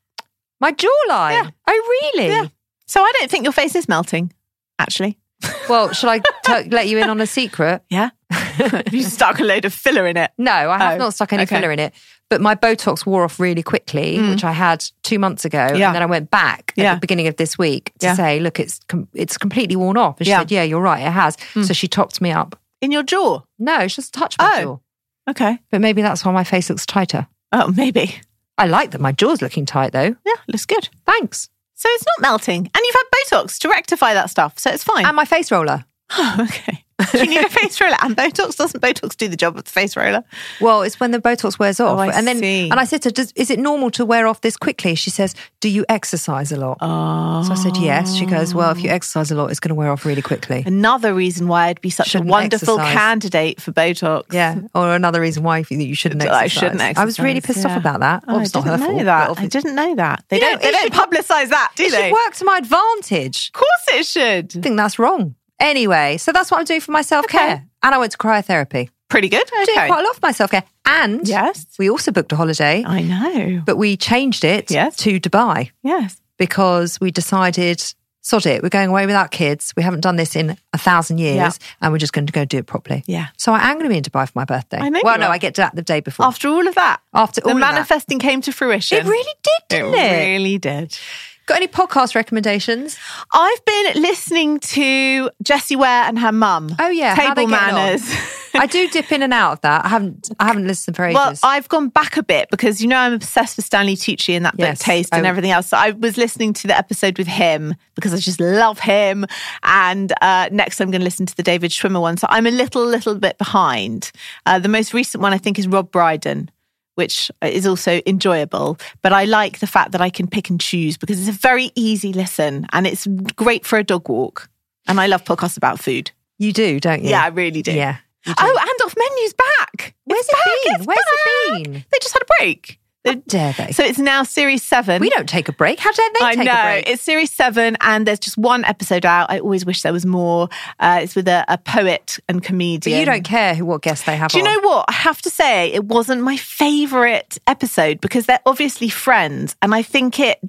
my 0.59 0.71
jawline. 0.71 1.43
Yeah. 1.43 1.49
Oh, 1.67 2.09
really? 2.15 2.27
Yeah. 2.29 2.47
So 2.85 3.01
I 3.01 3.11
don't 3.19 3.29
think 3.31 3.43
your 3.43 3.53
face 3.53 3.75
is 3.75 3.87
melting, 3.89 4.33
actually. 4.79 5.17
Well, 5.69 5.91
shall 5.93 6.09
I 6.09 6.19
t- 6.19 6.69
let 6.69 6.87
you 6.87 6.97
in 6.99 7.09
on 7.09 7.19
a 7.21 7.27
secret? 7.27 7.81
Yeah. 7.89 8.09
you 8.91 9.03
stuck 9.03 9.39
a 9.39 9.43
load 9.43 9.65
of 9.65 9.73
filler 9.73 10.07
in 10.07 10.15
it. 10.17 10.31
No, 10.37 10.51
I 10.51 10.77
have 10.77 10.95
Oh, 10.95 10.97
not 11.05 11.13
stuck 11.13 11.33
any 11.33 11.43
okay. 11.43 11.55
filler 11.55 11.71
in 11.71 11.79
it. 11.79 11.93
But 12.33 12.41
my 12.41 12.55
Botox 12.55 13.05
wore 13.05 13.23
off 13.23 13.39
really 13.39 13.61
quickly, 13.61 14.17
mm. 14.17 14.31
which 14.31 14.43
I 14.43 14.53
had 14.53 14.83
two 15.03 15.19
months 15.19 15.45
ago, 15.45 15.67
Yeah. 15.75 15.85
and 15.89 15.95
then 15.95 16.01
I 16.01 16.07
went 16.07 16.31
back 16.31 16.73
Yeah. 16.75 16.93
at 16.93 16.95
the 16.95 16.99
beginning 17.01 17.27
of 17.27 17.35
this 17.37 17.59
week 17.59 17.91
to 17.99 18.07
Yeah. 18.07 18.15
say, 18.15 18.39
"Look, 18.39 18.59
it's 18.59 18.79
com- 18.87 19.07
it's 19.13 19.37
completely 19.37 19.75
worn 19.75 19.97
off." 19.97 20.17
And 20.17 20.25
she 20.25 20.31
Yeah. 20.31 20.39
said, 20.39 20.51
"Yeah, 20.51 20.63
you're 20.63 20.81
right, 20.81 21.05
it 21.05 21.11
has." 21.11 21.37
Mm. 21.53 21.67
So 21.67 21.73
she 21.73 21.87
topped 21.87 22.21
me 22.21 22.31
up. 22.31 22.59
In 22.81 22.89
your 22.91 23.03
jaw. 23.03 23.41
No, 23.59 23.77
it's 23.81 23.95
just 23.95 24.15
touched 24.15 24.39
my 24.39 24.51
Oh. 24.57 24.63
jaw, 24.63 25.31
Okay. 25.31 25.59
but 25.69 25.79
maybe 25.79 26.01
that's 26.01 26.25
why 26.25 26.31
my 26.31 26.43
face 26.43 26.71
looks 26.71 26.87
tighter. 26.87 27.27
Oh, 27.51 27.67
maybe. 27.67 28.15
I 28.57 28.65
like 28.65 28.89
that 28.91 28.99
my 29.01 29.11
jaw's 29.11 29.43
looking 29.43 29.67
tight 29.67 29.91
though. 29.91 30.15
Yeah, 30.25 30.33
looks 30.47 30.65
good. 30.65 30.89
Thanks. 31.05 31.49
So 31.75 31.87
it's 31.91 32.03
not 32.17 32.27
melting. 32.27 32.61
And 32.73 32.83
you've 32.83 32.95
had 32.95 33.37
Botox 33.43 33.59
to 33.59 33.69
rectify 33.69 34.15
that 34.15 34.31
stuff. 34.31 34.57
So 34.57 34.71
it's 34.71 34.83
fine. 34.83 35.05
And 35.05 35.15
my 35.15 35.25
face 35.25 35.51
roller. 35.51 35.85
oh, 36.17 36.37
okay. 36.39 36.82
Do 37.11 37.19
you 37.19 37.27
need 37.27 37.43
a 37.43 37.49
face 37.49 37.79
roller? 37.81 37.95
And 38.01 38.15
Botox? 38.15 38.55
Doesn't 38.55 38.79
Botox 38.81 39.15
do 39.17 39.27
the 39.27 39.35
job 39.35 39.57
of 39.57 39.63
the 39.63 39.69
face 39.69 39.95
roller? 39.97 40.23
Well, 40.61 40.83
it's 40.83 40.99
when 40.99 41.11
the 41.11 41.19
Botox 41.19 41.57
wears 41.59 41.79
oh, 41.79 41.87
off. 41.87 41.99
Oh, 41.99 42.11
and 42.11 42.27
then 42.27 42.37
see. 42.39 42.69
and 42.69 42.79
I 42.79 42.85
said 42.85 43.01
to 43.03 43.09
her, 43.09 43.13
Does, 43.13 43.31
is 43.35 43.49
it 43.49 43.59
normal 43.59 43.89
to 43.91 44.05
wear 44.05 44.27
off 44.27 44.41
this 44.41 44.57
quickly? 44.57 44.95
She 44.95 45.09
says, 45.09 45.33
Do 45.59 45.69
you 45.69 45.85
exercise 45.89 46.51
a 46.51 46.57
lot? 46.57 46.77
Oh. 46.81 47.43
So 47.43 47.51
I 47.53 47.55
said, 47.55 47.77
Yes. 47.77 48.15
She 48.15 48.25
goes, 48.25 48.53
Well, 48.53 48.71
if 48.71 48.81
you 48.83 48.89
ah. 48.89 48.93
exercise 48.93 49.31
a 49.31 49.35
lot, 49.35 49.49
it's 49.51 49.59
going 49.59 49.69
to 49.69 49.75
wear 49.75 49.91
off 49.91 50.05
really 50.05 50.21
quickly. 50.21 50.63
Another 50.65 51.13
reason 51.13 51.47
why 51.47 51.67
I'd 51.67 51.81
be 51.81 51.89
such 51.89 52.09
Shouldn't 52.09 52.29
a 52.29 52.31
wonderful 52.31 52.79
exercise. 52.79 52.93
candidate 52.93 53.61
for 53.61 53.71
Botox. 53.71 54.31
Yeah. 54.31 54.59
Or 54.75 54.93
another 54.95 55.19
reason 55.19 55.43
why 55.43 55.63
you 55.69 55.95
shouldn't 55.95 56.21
exercise. 56.21 56.41
I 56.43 56.47
shouldn't 56.47 56.81
exercise. 56.81 57.01
I 57.01 57.05
was 57.05 57.19
really 57.19 57.41
pissed 57.41 57.65
off 57.65 57.77
about 57.77 57.99
that. 58.01 58.23
Oh, 58.27 58.33
Oh, 58.35 58.39
I 58.39 58.43
didn't 58.45 58.65
know 58.65 58.77
fault, 58.77 59.03
that. 59.05 59.39
I 59.39 59.45
didn't 59.47 59.75
know 59.75 59.95
that. 59.95 60.25
They 60.29 60.37
You 60.37 60.41
know, 60.43 60.49
don't. 60.51 60.61
They 60.61 60.71
don't 60.71 60.83
should- 60.83 60.93
publicise 60.93 61.49
that, 61.49 61.71
do 61.75 61.83
It 61.83 61.91
they? 61.91 62.01
should 62.09 62.11
work 62.13 62.33
to 62.35 62.45
my 62.45 62.57
advantage. 62.57 63.51
Of 63.53 63.59
course, 63.59 63.99
it 63.99 64.05
should. 64.05 64.57
I 64.57 64.61
think 64.61 64.77
that's 64.77 64.99
wrong. 64.99 65.35
Anyway, 65.59 66.17
so 66.17 66.31
that's 66.31 66.51
what 66.51 66.59
I'm 66.59 66.65
doing 66.65 66.81
for 66.81 66.91
my 66.91 67.01
self 67.01 67.27
care. 67.27 67.53
Okay. 67.55 67.63
And 67.83 67.95
I 67.95 67.97
went 67.97 68.11
to 68.13 68.17
cryotherapy. 68.17 68.89
Pretty 69.09 69.29
good. 69.29 69.43
I'm 69.55 69.65
doing 69.65 69.77
quite 69.87 69.99
a 70.01 70.03
lot 70.07 70.15
for 70.15 70.19
my 70.23 70.31
self 70.31 70.51
care. 70.51 70.63
And 70.85 71.27
Yes. 71.27 71.65
we 71.79 71.89
also 71.89 72.11
booked 72.11 72.31
a 72.31 72.35
holiday, 72.35 72.83
I 72.85 73.01
know. 73.01 73.61
but 73.65 73.77
we 73.77 73.95
changed 73.95 74.43
it 74.43 74.69
Yes. 74.71 74.95
to 74.97 75.19
Dubai. 75.19 75.71
Yes. 75.83 76.17
because 76.39 76.99
we 76.99 77.11
decided, 77.11 77.81
sod 78.21 78.45
it, 78.47 78.63
we're 78.63 78.69
going 78.69 78.89
away 78.89 79.05
without 79.05 79.29
kids. 79.31 79.71
We 79.77 79.83
haven't 79.83 80.01
done 80.01 80.15
this 80.17 80.35
in 80.35 80.57
a 80.73 80.77
thousand 80.79 81.19
years 81.19 81.35
Yeah. 81.35 81.51
and 81.81 81.93
we're 81.93 81.99
just 81.99 82.11
going 82.11 82.25
to 82.25 82.33
go 82.33 82.43
do 82.43 82.57
it 82.57 82.65
properly. 82.65 83.03
Yeah. 83.05 83.27
So 83.37 83.53
I 83.53 83.69
am 83.69 83.75
going 83.75 83.83
to 83.83 83.89
be 83.89 83.97
in 83.97 84.03
Dubai 84.03 84.25
for 84.25 84.33
my 84.35 84.43
birthday. 84.45 84.79
I 84.79 84.89
know 84.89 84.99
well, 85.03 85.19
no, 85.19 85.27
are. 85.27 85.33
I 85.33 85.37
get 85.37 85.53
to 85.55 85.61
that 85.61 85.75
the 85.75 85.83
day 85.83 85.99
before. 86.01 86.25
After 86.25 86.47
all 86.49 86.67
of 86.67 86.73
that, 86.75 86.99
After 87.13 87.39
the 87.41 87.47
all 87.49 87.53
of 87.55 87.59
that. 87.61 87.73
manifesting 87.73 88.17
came 88.19 88.41
to 88.41 88.51
fruition. 88.51 88.97
It 88.97 89.05
really 89.05 89.33
did, 89.43 89.61
didn't 89.69 89.93
it? 89.93 90.25
really 90.25 90.57
did. 90.57 90.97
Got 91.45 91.57
any 91.57 91.67
podcast 91.67 92.15
recommendations? 92.15 92.97
I've 93.33 93.65
been 93.65 94.01
listening 94.01 94.59
to 94.61 95.29
Jessie 95.41 95.75
Ware 95.75 96.03
and 96.03 96.17
her 96.19 96.31
mum. 96.31 96.73
Oh, 96.79 96.89
yeah. 96.89 97.15
Table? 97.15 97.47
Manners. 97.47 98.01
I 98.55 98.65
do 98.67 98.87
dip 98.87 99.11
in 99.11 99.21
and 99.23 99.33
out 99.33 99.53
of 99.53 99.61
that. 99.61 99.83
I 99.83 99.87
haven't 99.89 100.29
I 100.39 100.45
haven't 100.45 100.67
listened 100.67 100.95
for 100.95 101.05
ages. 101.05 101.15
Well, 101.15 101.33
I've 101.43 101.67
gone 101.69 101.89
back 101.89 102.17
a 102.17 102.23
bit 102.23 102.49
because 102.51 102.81
you 102.81 102.87
know 102.87 102.97
I'm 102.97 103.13
obsessed 103.13 103.57
with 103.57 103.65
Stanley 103.65 103.95
Tucci 103.95 104.35
and 104.35 104.45
that 104.45 104.53
Yes. 104.57 104.77
book 104.77 104.85
Taste 104.85 105.09
and 105.11 105.25
Oh. 105.25 105.29
everything 105.29 105.49
else. 105.51 105.67
So 105.69 105.77
I 105.77 105.89
was 105.91 106.17
listening 106.17 106.53
to 106.53 106.67
the 106.67 106.77
episode 106.77 107.17
with 107.17 107.27
him 107.27 107.73
because 107.95 108.13
I 108.13 108.17
just 108.17 108.39
love 108.39 108.77
him. 108.79 109.25
And 109.63 110.13
uh, 110.21 110.49
next 110.51 110.79
I'm 110.79 110.91
going 110.91 111.01
to 111.01 111.05
listen 111.05 111.25
to 111.25 111.35
the 111.35 111.41
David 111.43 111.71
Schwimmer 111.71 111.99
one. 111.99 112.15
So 112.17 112.27
I'm 112.29 112.45
a 112.45 112.51
little, 112.51 112.85
little 112.85 113.15
bit 113.15 113.37
behind. 113.39 114.11
Uh, 114.45 114.59
the 114.59 114.69
most 114.69 114.93
recent 114.93 115.21
one 115.23 115.33
I 115.33 115.39
think 115.39 115.57
is 115.57 115.67
Rob 115.67 115.91
Brydon. 115.91 116.49
Which 116.95 117.31
is 117.41 117.65
also 117.65 118.01
enjoyable, 118.05 118.77
but 119.01 119.13
I 119.13 119.25
like 119.25 119.59
the 119.59 119.67
fact 119.67 119.93
that 119.93 120.01
I 120.01 120.11
can 120.11 120.27
pick 120.27 120.49
and 120.51 120.61
choose 120.61 120.95
because 120.95 121.19
it's 121.19 121.35
a 121.35 121.39
very 121.39 121.71
easy 121.73 122.13
listen 122.13 122.67
and 122.71 122.85
it's 122.85 123.07
great 123.35 123.65
for 123.65 123.79
a 123.79 123.83
dog 123.83 124.07
walk. 124.09 124.47
And 124.87 124.99
I 124.99 125.07
love 125.07 125.23
podcasts 125.23 125.57
about 125.57 125.79
food. 125.79 126.11
you 126.37 126.53
do, 126.53 126.79
don't 126.79 127.03
you? 127.03 127.09
Yeah, 127.09 127.23
I 127.23 127.27
really 127.29 127.61
do. 127.63 127.71
Yeah. 127.71 127.97
do. 128.25 128.33
Oh, 128.37 128.57
and 128.59 128.85
off 128.85 128.93
menu's 128.95 129.33
back. 129.33 129.95
Where's 130.03 130.19
It's 130.21 130.29
it 130.29 130.33
back, 130.35 130.45
been? 130.65 130.75
it's 130.75 130.85
Where's 130.85 130.99
it 130.99 131.51
back. 131.51 131.63
been? 131.63 131.85
They 131.91 131.97
just 131.99 132.13
had 132.13 132.21
a 132.21 132.25
break. 132.39 132.79
Dare 133.03 133.53
they? 133.57 133.71
So 133.73 133.83
it's 133.83 133.99
now 133.99 134.23
series 134.23 134.63
seven. 134.63 135.01
we 135.01 135.09
don't 135.09 135.27
take 135.27 135.49
a 135.49 135.51
break. 135.51 135.77
How 135.79 135.91
dare 135.91 136.09
they 136.19 136.25
I 136.25 136.35
take 136.35 136.45
know 136.45 136.51
a 136.51 136.55
break? 136.63 136.87
I 136.87 136.89
know. 136.89 136.93
It's 136.93 137.01
series 137.01 137.31
seven, 137.31 137.75
and 137.81 138.07
there's 138.07 138.19
just 138.19 138.37
one 138.37 138.63
episode 138.63 139.05
out. 139.05 139.29
I 139.29 139.39
always 139.39 139.65
wish 139.65 139.81
there 139.81 139.91
was 139.91 140.05
more. 140.05 140.47
Uh, 140.79 140.99
it's 141.03 141.13
with 141.13 141.27
a, 141.27 141.43
a 141.49 141.57
poet 141.57 142.17
and 142.29 142.39
but 142.41 142.47
comedian. 142.47 142.99
you 142.99 143.05
don't 143.05 143.23
care 143.23 143.55
who 143.55 143.65
what 143.65 143.81
guests 143.81 144.05
they 144.05 144.15
have 144.15 144.31
Do 144.31 144.37
you 144.39 144.45
on. 144.45 144.53
know 144.53 144.69
what? 144.69 144.85
I 144.87 144.93
have 144.93 145.21
to 145.23 145.29
say, 145.29 145.73
it 145.73 145.83
wasn't 145.83 146.21
my 146.21 146.37
favourite 146.37 147.37
episode 147.45 147.99
because 147.99 148.25
they're 148.25 148.39
obviously 148.45 148.87
friends, 148.87 149.57
and 149.61 149.75
I 149.75 149.81
think 149.81 150.19
it 150.21 150.39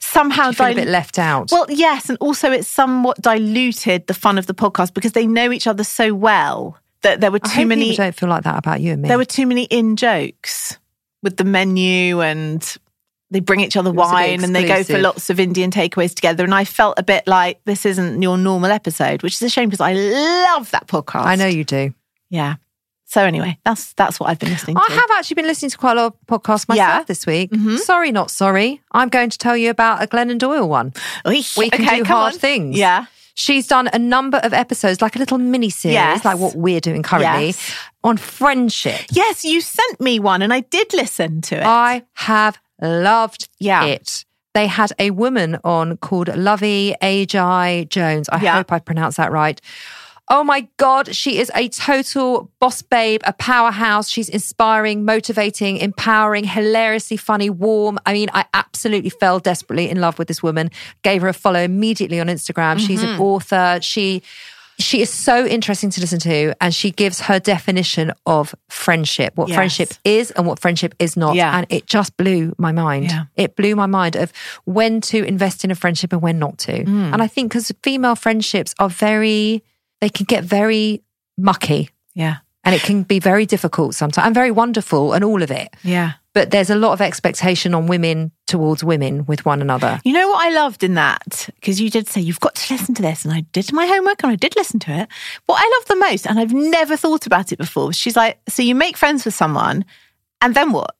somehow 0.00 0.50
feel 0.50 0.66
a 0.66 0.74
bit 0.74 0.88
left 0.88 1.20
out. 1.20 1.50
Well, 1.52 1.66
yes, 1.68 2.08
and 2.08 2.18
also 2.20 2.50
it 2.50 2.66
somewhat 2.66 3.22
diluted 3.22 4.08
the 4.08 4.14
fun 4.14 4.38
of 4.38 4.46
the 4.46 4.54
podcast 4.54 4.92
because 4.92 5.12
they 5.12 5.26
know 5.26 5.52
each 5.52 5.68
other 5.68 5.84
so 5.84 6.14
well 6.14 6.78
that 7.02 7.20
there 7.20 7.30
were 7.30 7.38
too 7.38 7.64
many. 7.64 7.94
don't 7.94 8.14
feel 8.14 8.28
like 8.28 8.42
that 8.42 8.58
about 8.58 8.80
you 8.80 8.92
and 8.94 9.02
me. 9.02 9.08
There 9.08 9.18
were 9.18 9.24
too 9.24 9.46
many 9.46 9.64
in 9.64 9.94
jokes 9.94 10.78
with 11.22 11.36
the 11.36 11.44
menu 11.44 12.20
and 12.20 12.76
they 13.30 13.40
bring 13.40 13.60
each 13.60 13.76
other 13.76 13.90
was 13.92 14.08
a 14.08 14.12
bit 14.12 14.14
wine 14.14 14.44
and 14.44 14.54
they 14.54 14.66
go 14.68 14.84
for 14.84 14.98
lots 14.98 15.30
of 15.30 15.40
Indian 15.40 15.70
takeaways 15.70 16.14
together. 16.14 16.44
And 16.44 16.54
I 16.54 16.64
felt 16.64 16.98
a 16.98 17.02
bit 17.02 17.26
like 17.26 17.60
this 17.64 17.84
isn't 17.84 18.22
your 18.22 18.38
normal 18.38 18.70
episode, 18.70 19.22
which 19.22 19.34
is 19.34 19.42
a 19.42 19.48
shame 19.48 19.68
because 19.68 19.80
I 19.80 19.94
love 19.94 20.70
that 20.70 20.86
podcast. 20.86 21.24
I 21.24 21.34
know 21.34 21.46
you 21.46 21.64
do. 21.64 21.92
Yeah. 22.30 22.56
So 23.08 23.22
anyway, 23.22 23.56
that's 23.64 23.92
that's 23.94 24.18
what 24.18 24.28
I've 24.30 24.38
been 24.40 24.50
listening 24.50 24.76
I 24.76 24.84
to. 24.86 24.92
I 24.92 24.96
have 24.96 25.10
actually 25.12 25.36
been 25.36 25.46
listening 25.46 25.70
to 25.70 25.78
quite 25.78 25.96
a 25.96 26.02
lot 26.02 26.06
of 26.06 26.26
podcasts 26.26 26.68
myself 26.68 26.76
Yeah. 26.98 27.02
this 27.04 27.24
week. 27.26 27.50
Mhm. 27.52 27.78
Sorry, 27.78 28.10
not 28.12 28.30
sorry. 28.32 28.80
I'm 28.92 29.08
going 29.08 29.30
to 29.30 29.38
tell 29.38 29.56
you 29.56 29.70
about 29.70 30.02
a 30.02 30.06
Glennon 30.08 30.38
Doyle 30.38 30.68
one. 30.68 30.92
Oy, 31.26 31.40
We 31.56 31.70
can 31.70 31.82
okay, 31.84 31.98
do 31.98 32.04
come 32.04 32.16
hard 32.16 32.32
on. 32.34 32.38
things. 32.40 32.76
Yeah. 32.76 33.06
She's 33.38 33.66
done 33.66 33.88
a 33.92 33.98
number 33.98 34.38
of 34.38 34.52
episodes, 34.54 35.02
like 35.02 35.14
a 35.14 35.18
little 35.18 35.36
mini 35.38 35.68
series, 35.70 35.92
Yes. 35.94 36.24
like 36.24 36.38
what 36.38 36.54
we're 36.56 36.80
doing 36.80 37.02
currently, 37.02 37.46
Yes. 37.48 37.74
on 38.02 38.16
friendship. 38.16 39.02
Yes, 39.10 39.44
you 39.44 39.60
sent 39.60 40.00
me 40.00 40.18
one 40.18 40.40
and 40.42 40.52
I 40.54 40.60
did 40.60 40.92
listen 40.94 41.42
to 41.42 41.56
it. 41.58 41.66
I 41.66 42.02
have 42.14 42.58
loved 42.80 43.48
Yeah. 43.58 43.84
it. 43.84 44.24
They 44.54 44.66
had 44.66 44.92
a 44.98 45.10
woman 45.10 45.58
on 45.64 45.98
called 45.98 46.28
Luvvie 46.28 46.94
Ajayi 47.02 47.86
Jones. 47.90 48.26
I 48.30 48.40
Yeah. 48.40 48.54
hope 48.54 48.72
I 48.72 48.78
pronounced 48.78 49.18
that 49.18 49.30
right. 49.30 49.60
Oh 50.28 50.42
my 50.42 50.66
God, 50.76 51.14
she 51.14 51.38
is 51.38 51.52
a 51.54 51.68
total 51.68 52.50
boss 52.58 52.82
babe, 52.82 53.20
a 53.24 53.32
powerhouse. 53.32 54.08
She's 54.10 54.28
inspiring, 54.28 55.04
motivating, 55.04 55.76
empowering, 55.76 56.44
hilariously 56.44 57.16
funny, 57.16 57.48
warm. 57.48 57.98
I 58.04 58.12
mean, 58.12 58.28
I 58.34 58.44
absolutely 58.52 59.10
fell 59.10 59.38
desperately 59.38 59.88
in 59.88 60.00
love 60.00 60.18
with 60.18 60.26
this 60.26 60.42
woman. 60.42 60.70
Gave 61.02 61.22
her 61.22 61.28
a 61.28 61.32
follow 61.32 61.60
immediately 61.60 62.18
on 62.20 62.26
Instagram. 62.26 62.78
She's 62.80 63.00
Mm-hmm. 63.02 63.14
an 63.14 63.20
author. 63.20 63.78
She 63.82 64.22
she 64.78 65.00
is 65.00 65.08
so 65.08 65.46
interesting 65.46 65.88
to 65.88 66.02
listen 66.02 66.18
to 66.18 66.52
and 66.60 66.74
she 66.74 66.90
gives 66.90 67.18
her 67.20 67.38
definition 67.40 68.12
of 68.26 68.54
friendship 68.68 69.32
what 69.34 69.48
Yes. 69.48 69.56
friendship 69.56 69.88
is 70.04 70.30
and 70.32 70.46
what 70.46 70.58
friendship 70.58 70.94
is 70.98 71.16
not 71.16 71.34
Yeah. 71.34 71.56
and 71.56 71.66
it 71.70 71.86
just 71.86 72.14
blew 72.18 72.54
my 72.58 72.72
mind 72.72 73.04
Yeah. 73.04 73.24
it 73.36 73.56
blew 73.56 73.74
my 73.74 73.86
mind 73.86 74.16
of 74.16 74.34
when 74.66 75.00
to 75.02 75.24
invest 75.24 75.64
in 75.64 75.70
a 75.70 75.74
friendship 75.74 76.12
and 76.12 76.20
when 76.20 76.38
not 76.38 76.58
to 76.58 76.84
Mm. 76.84 77.10
and 77.14 77.22
i 77.22 77.26
think 77.26 77.50
because 77.50 77.72
female 77.82 78.16
friendships 78.16 78.74
are 78.78 78.90
very 78.90 79.62
they 80.00 80.08
can 80.08 80.24
get 80.24 80.44
very 80.44 81.02
mucky 81.38 81.90
yeah. 82.14 82.36
and 82.64 82.74
it 82.74 82.82
can 82.82 83.02
be 83.02 83.18
very 83.18 83.46
difficult 83.46 83.94
sometimes 83.94 84.26
and 84.26 84.34
very 84.34 84.50
wonderful 84.50 85.12
and 85.12 85.22
all 85.24 85.42
of 85.42 85.50
it 85.50 85.74
Yeah. 85.82 86.12
but 86.32 86.50
there's 86.50 86.70
a 86.70 86.74
lot 86.76 86.92
of 86.92 87.00
expectation 87.00 87.74
on 87.74 87.86
women 87.86 88.32
towards 88.46 88.84
women 88.84 89.26
with 89.26 89.44
one 89.44 89.60
another. 89.60 90.00
You 90.04 90.12
know 90.12 90.28
what 90.28 90.46
I 90.46 90.50
loved 90.50 90.84
in 90.84 90.94
that? 90.94 91.48
Because 91.56 91.80
you 91.80 91.90
did 91.90 92.06
say 92.08 92.20
you've 92.20 92.38
got 92.40 92.54
to 92.54 92.72
listen 92.74 92.94
to 92.94 93.02
this, 93.02 93.24
and 93.24 93.34
I 93.34 93.40
did 93.52 93.72
my 93.72 93.86
homework 93.86 94.22
and 94.22 94.30
I 94.30 94.36
did 94.36 94.54
listen 94.54 94.78
to 94.80 94.92
it. 94.92 95.08
What 95.46 95.58
I 95.60 95.68
love 95.78 95.88
the 95.88 95.96
most, 95.96 96.26
and 96.26 96.38
I've 96.38 96.52
never 96.52 96.96
thought 96.96 97.26
about 97.26 97.50
it 97.50 97.56
before, 97.58 97.92
she's 97.92 98.14
like, 98.14 98.38
so 98.48 98.62
you 98.62 98.76
make 98.76 98.96
friends 98.96 99.24
with 99.24 99.34
someone, 99.34 99.84
and 100.40 100.54
then 100.54 100.70
what? 100.70 100.94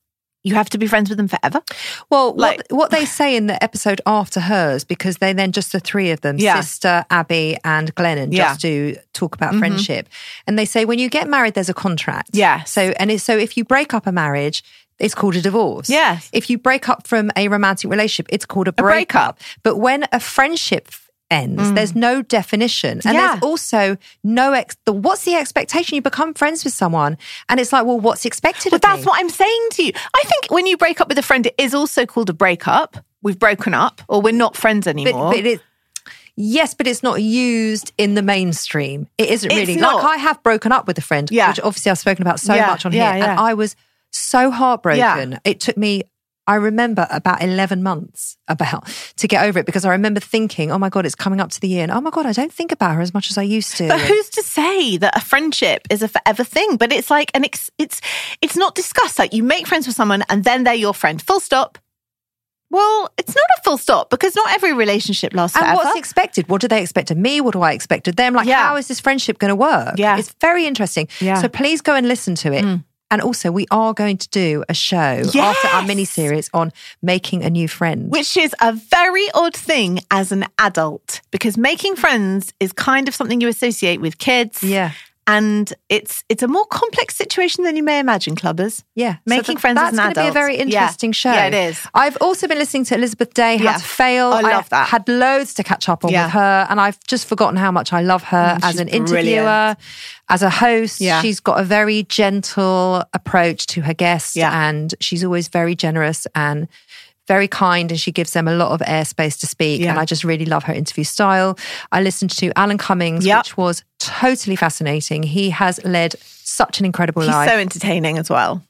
You 0.47 0.55
have 0.55 0.71
to 0.71 0.79
be 0.79 0.87
friends 0.87 1.09
with 1.11 1.19
them 1.19 1.27
forever? 1.29 1.61
Well, 2.09 2.33
Like- 2.37 2.59
what, 2.71 2.79
what 2.79 2.91
they 2.93 3.05
say 3.05 3.35
in 3.37 3.49
the 3.49 3.61
episode 3.63 4.01
after 4.07 4.39
hers, 4.41 4.85
because 4.85 5.19
they 5.19 5.33
then 5.33 5.51
just 5.51 5.73
the 5.73 5.81
three 5.81 6.11
of 6.13 6.21
them, 6.21 6.39
Yeah. 6.39 6.61
sister, 6.61 7.05
Abby, 7.11 7.57
and 7.65 7.93
Glennon, 7.97 8.29
Yeah. 8.33 8.49
just 8.51 8.61
to 8.61 8.97
talk 9.13 9.35
about 9.35 9.55
Mhm. 9.55 9.59
friendship. 9.59 10.09
And 10.47 10.57
they 10.57 10.65
say 10.65 10.85
when 10.85 11.01
you 11.01 11.09
get 11.09 11.29
married, 11.29 11.55
there's 11.55 11.69
a 11.69 11.75
contract. 11.75 12.31
Yeah. 12.33 12.63
So 12.63 12.95
and 13.01 13.11
it's, 13.11 13.25
so 13.25 13.37
if 13.37 13.57
you 13.57 13.65
break 13.65 13.93
up 13.93 14.07
a 14.07 14.13
marriage, 14.13 14.63
it's 15.01 15.15
called 15.15 15.35
a 15.37 15.41
divorce. 15.43 15.91
Yes. 15.91 16.29
If 16.33 16.49
you 16.49 16.59
break 16.59 16.89
up 16.89 17.07
from 17.09 17.31
a 17.37 17.49
romantic 17.49 17.91
relationship, 17.91 18.27
it's 18.31 18.47
called 18.47 18.69
a 18.69 18.73
breakup. 18.73 19.39
breakup. 19.39 19.41
But 19.65 19.77
when 19.77 20.07
a 20.13 20.21
friendship 20.21 20.89
ends, 21.31 21.73
there's 21.73 21.95
no 21.95 22.23
definition, 22.23 22.93
and 22.93 23.03
Mm. 23.03 23.13
Yeah. 23.15 23.29
there's 23.33 23.43
also 23.43 23.97
no 24.23 24.53
ex. 24.53 24.77
The, 24.85 24.93
what's 24.93 25.25
the 25.25 25.35
expectation? 25.35 25.95
You 25.97 26.03
become 26.03 26.35
friends 26.35 26.65
with 26.65 26.73
someone, 26.73 27.19
and 27.49 27.59
it's 27.61 27.73
like, 27.73 27.85
well, 27.85 27.99
what's 28.01 28.25
expected 28.25 28.71
But 28.71 28.85
of 28.85 28.91
me? 28.91 28.97
that's 28.97 29.07
what 29.07 29.19
I'm 29.21 29.29
saying 29.31 29.67
to 29.73 29.85
you. 29.85 29.93
I 30.15 30.23
think 30.25 30.51
when 30.51 30.67
you 30.67 30.77
break 30.77 31.01
up 31.01 31.09
with 31.09 31.19
a 31.19 31.23
friend, 31.23 31.47
it 31.47 31.55
is 31.59 31.75
also 31.75 32.07
called 32.07 32.31
a 32.31 32.35
breakup. 32.35 32.97
We've 33.23 33.39
broken 33.39 33.75
up, 33.75 34.03
or 34.09 34.21
we're 34.23 34.33
not 34.33 34.57
friends 34.57 34.87
anymore. 34.87 35.33
But, 35.33 35.37
but 35.39 35.47
it, 35.47 35.61
yes, 36.37 36.75
but 36.75 36.87
it's 36.87 37.03
not 37.03 37.21
used 37.23 37.93
in 37.99 38.15
the 38.15 38.23
mainstream. 38.23 39.09
It 39.19 39.31
isn't 39.31 39.51
It's 39.51 39.69
really. 39.69 39.81
not. 39.81 39.97
Like 40.03 40.05
I 40.05 40.17
have 40.19 40.43
broken 40.43 40.71
up 40.71 40.87
with 40.87 40.97
a 40.99 41.03
friend, 41.03 41.29
Yeah. 41.31 41.49
which 41.49 41.61
obviously 41.61 41.91
I've 41.91 41.99
spoken 41.99 42.23
about 42.23 42.39
so 42.41 42.55
Yeah, 42.55 42.67
much 42.67 42.87
on 42.87 42.93
here, 42.93 43.03
and 43.03 43.25
I 43.25 43.55
was 43.55 43.75
so 44.13 44.51
heartbroken. 44.51 45.41
It 45.45 45.61
took 45.61 45.77
me. 45.77 46.03
I 46.49 46.55
remember 46.55 47.07
about 47.11 47.43
11 47.43 47.83
months 47.83 48.37
about 48.47 48.87
to 49.17 49.27
get 49.27 49.45
over 49.45 49.59
it 49.59 49.67
because 49.67 49.85
I 49.85 49.91
remember 49.91 50.21
thinking, 50.21 50.71
oh 50.71 50.79
my 50.79 50.89
God, 50.89 51.05
it's 51.05 51.15
coming 51.17 51.41
up 51.41 51.51
to 51.51 51.61
the 51.61 51.67
year. 51.69 51.83
And 51.83 51.91
oh 51.91 52.01
my 52.01 52.11
God, 52.11 52.25
I 52.25 52.33
don't 52.33 52.53
think 52.53 52.71
about 52.71 52.95
her 52.95 53.01
as 53.01 53.13
much 53.13 53.31
as 53.31 53.37
I 53.39 53.43
used 53.43 53.77
to. 53.79 53.89
But 53.89 54.01
who's 54.01 54.31
to 54.31 54.43
say 54.43 54.97
that 54.99 55.17
a 55.17 55.21
friendship 55.21 55.87
is 55.91 56.03
a 56.03 56.09
forever 56.09 56.45
thing? 56.45 56.77
But 56.77 56.93
it's 56.93 57.11
like 57.11 57.31
an 57.35 57.45
ex- 57.45 57.71
it's 57.79 58.01
it's 58.41 58.57
not 58.57 58.75
discussed. 58.77 59.19
Like 59.19 59.33
you 59.33 59.43
make 59.43 59.67
friends 59.67 59.87
with 59.89 59.97
someone 59.97 60.23
and 60.29 60.45
then 60.45 60.63
they're 60.65 60.75
your 60.75 60.95
friend. 60.95 61.21
Full 61.21 61.41
stop. 61.41 61.79
Well, 62.69 63.13
it's 63.17 63.35
not 63.35 63.45
a 63.59 63.63
full 63.63 63.79
stop 63.79 64.11
because 64.11 64.35
not 64.35 64.53
every 64.53 64.73
relationship 64.73 65.33
lasts 65.35 65.57
and 65.57 65.65
forever. 65.65 65.77
what's 65.85 65.97
expected? 65.99 66.49
What 66.49 66.61
do 66.61 66.67
they 66.69 66.83
expect 66.83 67.11
of 67.13 67.17
me? 67.17 67.41
What 67.41 67.53
do 67.53 67.61
I 67.63 67.73
expect 67.73 68.09
of 68.09 68.17
them? 68.17 68.35
Like, 68.35 68.49
Yeah. 68.49 68.67
how 68.67 68.77
is 68.77 68.89
this 68.89 68.99
friendship 68.99 69.39
going 69.39 69.51
to 69.51 69.55
work? 69.57 69.95
Yeah. 69.99 70.19
It's 70.19 70.35
very 70.41 70.67
interesting. 70.67 71.07
Yeah. 71.21 71.41
So 71.41 71.49
please 71.49 71.81
go 71.81 71.95
and 71.95 72.09
listen 72.09 72.35
to 72.37 72.53
it. 72.53 72.65
Hmm. 72.65 72.77
And 73.11 73.23
also, 73.23 73.53
we 73.53 73.67
are 73.71 73.95
going 73.95 74.17
to 74.19 74.29
do 74.31 74.65
a 74.69 74.75
show 74.75 75.23
after 75.39 75.69
our 75.69 75.85
mini 75.85 76.05
series 76.05 76.51
on 76.53 76.73
making 77.03 77.45
a 77.45 77.51
new 77.51 77.69
friend. 77.69 78.11
Which 78.11 78.37
is 78.37 78.55
a 78.61 78.73
very 78.73 79.29
odd 79.33 79.55
thing 79.55 80.01
as 80.11 80.33
an 80.33 80.45
adult 80.59 81.21
because 81.31 81.57
making 81.57 81.97
friends 81.97 82.53
is 82.59 82.73
kind 82.73 83.07
of 83.07 83.15
something 83.15 83.41
you 83.41 83.49
associate 83.49 84.01
with 84.01 84.19
kids. 84.19 84.63
Yeah. 84.63 84.93
And 85.29 85.73
it's 85.89 86.23
it's 86.29 86.43
a 86.45 86.49
more 86.49 86.65
complex 86.67 87.17
situation 87.17 87.65
than 87.65 87.75
you 87.77 87.83
may 87.83 87.99
imagine, 87.99 88.37
clubbers. 88.37 88.85
Yeah, 88.95 89.15
so 89.15 89.21
Making 89.27 89.45
th- 89.57 89.59
friends 89.61 89.75
That's 89.77 89.99
an 89.99 90.13
gonna 90.13 90.15
be 90.15 90.29
a 90.29 90.33
very 90.33 90.55
Yeah. 90.57 90.63
interesting 90.63 91.11
show. 91.13 91.33
Yeah, 91.33 91.47
it 91.47 91.55
is. 91.55 91.81
I've 91.95 92.17
also 92.21 92.47
been 92.47 92.59
listening 92.59 92.85
to 92.87 92.95
Elizabeth 92.95 93.35
Day. 93.35 93.57
Yeah. 93.57 93.73
How 93.73 93.79
to 93.79 93.85
fail. 93.85 94.33
I 94.33 94.41
love 94.43 94.69
that. 94.69 94.89
had 94.89 95.09
loads 95.09 95.53
to 95.55 95.65
catch 95.65 95.89
up 95.89 96.05
on 96.05 96.13
Yeah. 96.13 96.27
with 96.27 96.33
her, 96.35 96.67
and 96.71 96.81
I've 96.81 96.99
just 97.09 97.27
forgotten 97.27 97.57
how 97.57 97.73
much 97.73 97.93
I 97.93 98.03
love 98.03 98.23
her 98.25 98.57
Mm, 98.61 98.65
as 98.69 98.79
an 98.79 98.89
interviewer, 98.89 99.15
brilliant. 99.43 99.79
as 100.29 100.43
a 100.43 100.51
host. 100.51 101.01
Yeah. 101.01 101.21
She's 101.23 101.41
got 101.41 101.59
a 101.61 101.65
very 101.65 102.05
gentle 102.05 103.03
approach 103.13 103.67
to 103.69 103.81
her 103.83 103.95
guests, 103.95 104.37
Yeah. 104.37 104.53
and 104.69 104.95
she's 105.01 105.25
always 105.25 105.49
very 105.49 105.75
generous 105.75 106.27
and. 106.37 106.69
Very 107.29 107.49
kind, 107.49 107.91
and 107.91 107.99
she 108.01 108.13
gives 108.13 108.33
them 108.33 108.47
a 108.47 108.55
lot 108.55 108.71
of 108.71 108.81
airspace 108.87 109.39
to 109.41 109.47
speak. 109.47 109.81
Yeah. 109.81 109.91
And 109.91 109.99
I 109.99 110.05
just 110.05 110.23
really 110.25 110.45
love 110.47 110.65
her 110.65 110.73
interview 110.73 111.05
style. 111.05 111.59
I 111.91 112.01
listened 112.03 112.31
to 112.39 112.53
Alan 112.57 112.79
Cummings, 112.79 113.27
Yep. 113.27 113.39
which 113.39 113.57
was 113.57 113.85
totally 113.99 114.57
fascinating. 114.57 115.23
He 115.25 115.51
has 115.51 115.85
led 115.85 116.15
such 116.21 116.79
an 116.79 116.87
incredible 116.87 117.23
life. 117.23 117.29
He's 117.29 117.35
life. 117.35 117.51
so 117.51 117.59
entertaining 117.59 118.19
as 118.19 118.31
well. 118.31 118.63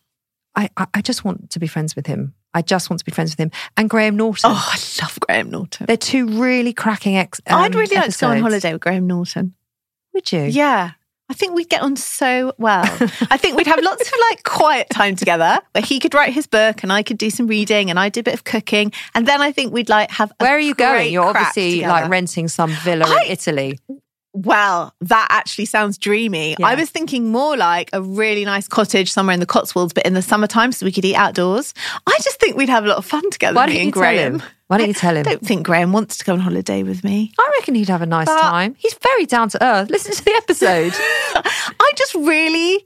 I, 0.55 0.71
I, 0.77 0.87
I 0.95 1.03
just 1.03 1.25
want 1.25 1.51
to 1.51 1.59
be 1.59 1.67
friends 1.67 1.95
with 1.95 2.07
him. 2.07 2.33
I 2.55 2.63
just 2.63 2.89
want 2.89 2.99
to 3.01 3.05
be 3.05 3.13
friends 3.13 3.33
with 3.33 3.39
him. 3.39 3.51
And 3.77 3.91
Graham 3.91 4.17
Norton. 4.17 4.51
Oh, 4.51 4.71
I 4.73 4.79
love 5.03 5.19
Graham 5.21 5.51
Norton. 5.51 5.85
They're 5.87 5.99
two 5.99 6.27
really 6.41 6.73
cracking 6.73 7.17
ex. 7.17 7.39
I'd 7.47 7.75
um, 7.75 7.79
really 7.79 7.95
like 7.95 8.11
to 8.11 8.19
go 8.19 8.29
on 8.29 8.39
holiday 8.41 8.73
with 8.73 8.81
Graham 8.81 9.07
Norton. 9.07 9.55
Would 10.15 10.33
you? 10.33 10.45
Yeah. 10.45 10.93
I 11.29 11.35
think 11.35 11.55
we'd 11.55 11.69
get 11.69 11.83
on 11.83 11.97
so 11.97 12.55
well. 12.57 12.85
I 13.31 13.37
think 13.37 13.57
we'd 13.57 13.67
have 13.67 13.83
lots 13.83 14.03
of 14.07 14.15
like 14.31 14.45
quiet 14.45 14.89
time 14.91 15.17
together 15.17 15.59
where 15.73 15.83
he 15.83 15.99
could 15.99 16.15
write 16.15 16.33
his 16.33 16.47
book 16.47 16.83
and 16.83 16.93
I 16.93 17.03
could 17.03 17.19
do 17.19 17.31
some 17.31 17.47
reading 17.49 17.91
and 17.91 17.99
I 17.99 18.09
do 18.11 18.21
a 18.21 18.23
bit 18.23 18.35
of 18.35 18.45
cooking. 18.45 18.93
And 19.15 19.27
then 19.27 19.41
I 19.41 19.51
think 19.51 19.73
we'd 19.73 19.89
like 19.89 20.11
have 20.13 20.31
a 20.39 20.45
Where 20.45 20.55
are 20.57 20.61
you 20.61 20.75
going? 20.75 21.13
You're 21.13 21.25
obviously 21.25 21.77
together. 21.77 21.93
like 21.93 22.11
renting 22.11 22.47
some 22.49 22.71
villa 22.71 23.07
I- 23.09 23.25
in 23.25 23.33
Italy. 23.33 23.79
Well, 24.37 24.93
that 25.01 25.29
actually 25.31 25.65
sounds 25.65 25.97
dreamy. 25.97 26.57
Yeah. 26.59 26.67
I 26.67 26.75
was 26.75 26.91
thinking 26.91 27.31
more 27.33 27.57
like 27.57 27.89
a 27.95 28.03
really 28.03 28.45
nice 28.45 28.69
cottage 28.69 29.11
somewhere 29.11 29.33
in 29.33 29.41
the 29.41 29.47
Cotswolds, 29.47 29.95
but 29.95 30.05
in 30.05 30.13
the 30.13 30.21
summertime 30.21 30.73
so 30.73 30.85
we 30.85 30.93
could 30.93 31.07
eat 31.07 31.15
outdoors. 31.15 31.73
I 32.07 32.19
just 32.23 32.39
think 32.39 32.55
we'd 32.57 32.69
have 32.69 32.85
a 32.85 32.89
lot 32.89 32.99
of 32.99 33.07
fun 33.07 33.31
together, 33.31 33.57
Why 33.57 33.67
don't 33.67 33.75
you 33.77 33.81
and 33.83 33.95
tell 33.95 34.15
him? 34.15 34.43
Why 34.67 34.79
don't 34.79 34.89
you 34.89 34.95
tell 34.95 35.17
him? 35.17 35.21
I 35.27 35.31
don't 35.31 35.47
think 35.47 35.65
Graham 35.65 35.93
wants 35.93 36.19
to 36.19 36.25
go 36.25 36.35
on 36.35 36.41
holiday 36.41 36.83
with 36.83 37.03
me. 37.03 37.33
I 37.39 37.51
reckon 37.59 37.77
he'd 37.77 37.89
have 37.89 38.03
a 38.03 38.07
nice 38.07 38.27
But- 38.27 38.41
time. 38.41 38.75
He's 38.79 38.95
very 38.95 39.25
down 39.25 39.49
to 39.51 39.65
earth. 39.65 39.89
Listen 39.89 40.13
to 40.15 40.25
the 40.25 40.33
episode. 40.33 40.93
I 41.35 41.93
just 41.97 42.15
really 42.15 42.85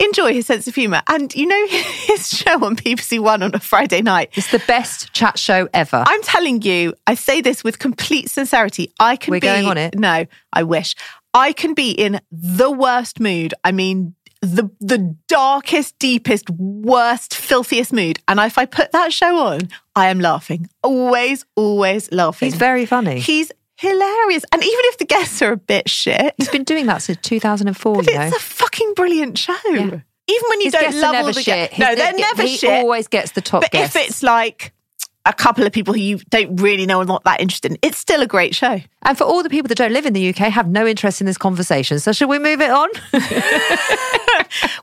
enjoy 0.00 0.32
his 0.32 0.46
sense 0.46 0.66
of 0.66 0.74
humour. 0.74 1.02
And 1.08 1.34
you 1.34 1.46
know 1.46 1.66
his 1.68 2.28
show 2.28 2.64
on 2.64 2.76
BBC 2.76 3.20
One 3.20 3.42
on 3.42 3.54
a 3.54 3.60
Friday 3.60 4.02
night. 4.02 4.30
it's 4.34 4.50
the 4.50 4.62
best 4.66 5.12
chat 5.12 5.38
show 5.38 5.68
ever. 5.72 6.04
I'm 6.06 6.22
telling 6.22 6.62
you, 6.62 6.94
I 7.06 7.14
say 7.14 7.40
this 7.40 7.64
with 7.64 7.78
complete 7.78 8.30
sincerity. 8.30 8.92
I 9.00 9.16
can 9.16 9.32
We're 9.32 9.40
be 9.40 9.46
going 9.46 9.66
on 9.66 9.78
it. 9.78 9.98
No, 9.98 10.26
I 10.52 10.62
wish. 10.62 10.94
I 11.32 11.52
can 11.52 11.74
be 11.74 11.90
in 11.90 12.20
the 12.30 12.70
worst 12.70 13.20
mood. 13.20 13.54
I 13.64 13.72
mean 13.72 14.14
the 14.40 14.70
the 14.80 15.16
darkest, 15.26 15.98
deepest, 15.98 16.50
worst, 16.50 17.34
filthiest 17.34 17.92
mood. 17.92 18.18
And 18.28 18.38
if 18.40 18.58
I 18.58 18.66
put 18.66 18.92
that 18.92 19.12
show 19.12 19.38
on, 19.38 19.70
I 19.96 20.08
am 20.08 20.20
laughing. 20.20 20.68
Always, 20.82 21.44
always 21.56 22.12
laughing. 22.12 22.46
He's 22.46 22.56
very 22.56 22.86
funny. 22.86 23.20
He's 23.20 23.50
hilarious. 23.84 24.44
And 24.52 24.62
even 24.62 24.80
if 24.84 24.98
the 24.98 25.04
guests 25.04 25.40
are 25.42 25.52
a 25.52 25.56
bit 25.56 25.88
shit, 25.88 26.34
He's 26.38 26.48
been 26.48 26.64
doing 26.64 26.86
that 26.86 27.02
since 27.02 27.18
2004, 27.22 27.94
but 27.96 28.06
you 28.06 28.14
know. 28.18 28.22
it's 28.26 28.36
a 28.36 28.40
fucking 28.40 28.94
brilliant 28.94 29.38
show. 29.38 29.54
Even 29.66 30.02
when 30.48 30.60
you 30.60 30.66
His 30.66 30.72
don't 30.72 30.94
love 31.00 31.14
all 31.16 31.24
the 31.26 31.34
shit. 31.34 31.44
guests. 31.70 31.78
No, 31.78 31.94
they're 31.94 32.12
never 32.14 32.42
he 32.42 32.56
shit. 32.56 32.70
always 32.70 33.06
gets 33.08 33.32
the 33.32 33.40
top 33.42 33.62
But 33.62 33.70
guests. 33.72 33.94
if 33.96 34.08
it's 34.08 34.22
like 34.22 34.72
a 35.26 35.32
couple 35.32 35.64
of 35.66 35.72
people 35.72 35.94
who 35.94 36.00
you 36.00 36.18
don't 36.30 36.56
really 36.56 36.84
know 36.86 37.00
and 37.00 37.08
not 37.08 37.24
that 37.24 37.40
interested 37.40 37.70
in, 37.72 37.78
it's 37.82 37.96
still 37.98 38.20
a 38.22 38.26
great 38.26 38.54
show. 38.54 38.80
And 39.02 39.16
for 39.18 39.24
all 39.24 39.42
the 39.42 39.48
people 39.50 39.68
that 39.68 39.78
don't 39.78 39.92
live 39.92 40.04
in 40.06 40.12
the 40.12 40.28
UK, 40.30 40.36
have 40.52 40.68
no 40.68 40.86
interest 40.86 41.20
in 41.20 41.26
this 41.26 41.38
conversation. 41.38 41.98
So, 41.98 42.12
should 42.12 42.28
we 42.28 42.38
move 42.38 42.60
it 42.60 42.70
on? 42.70 42.88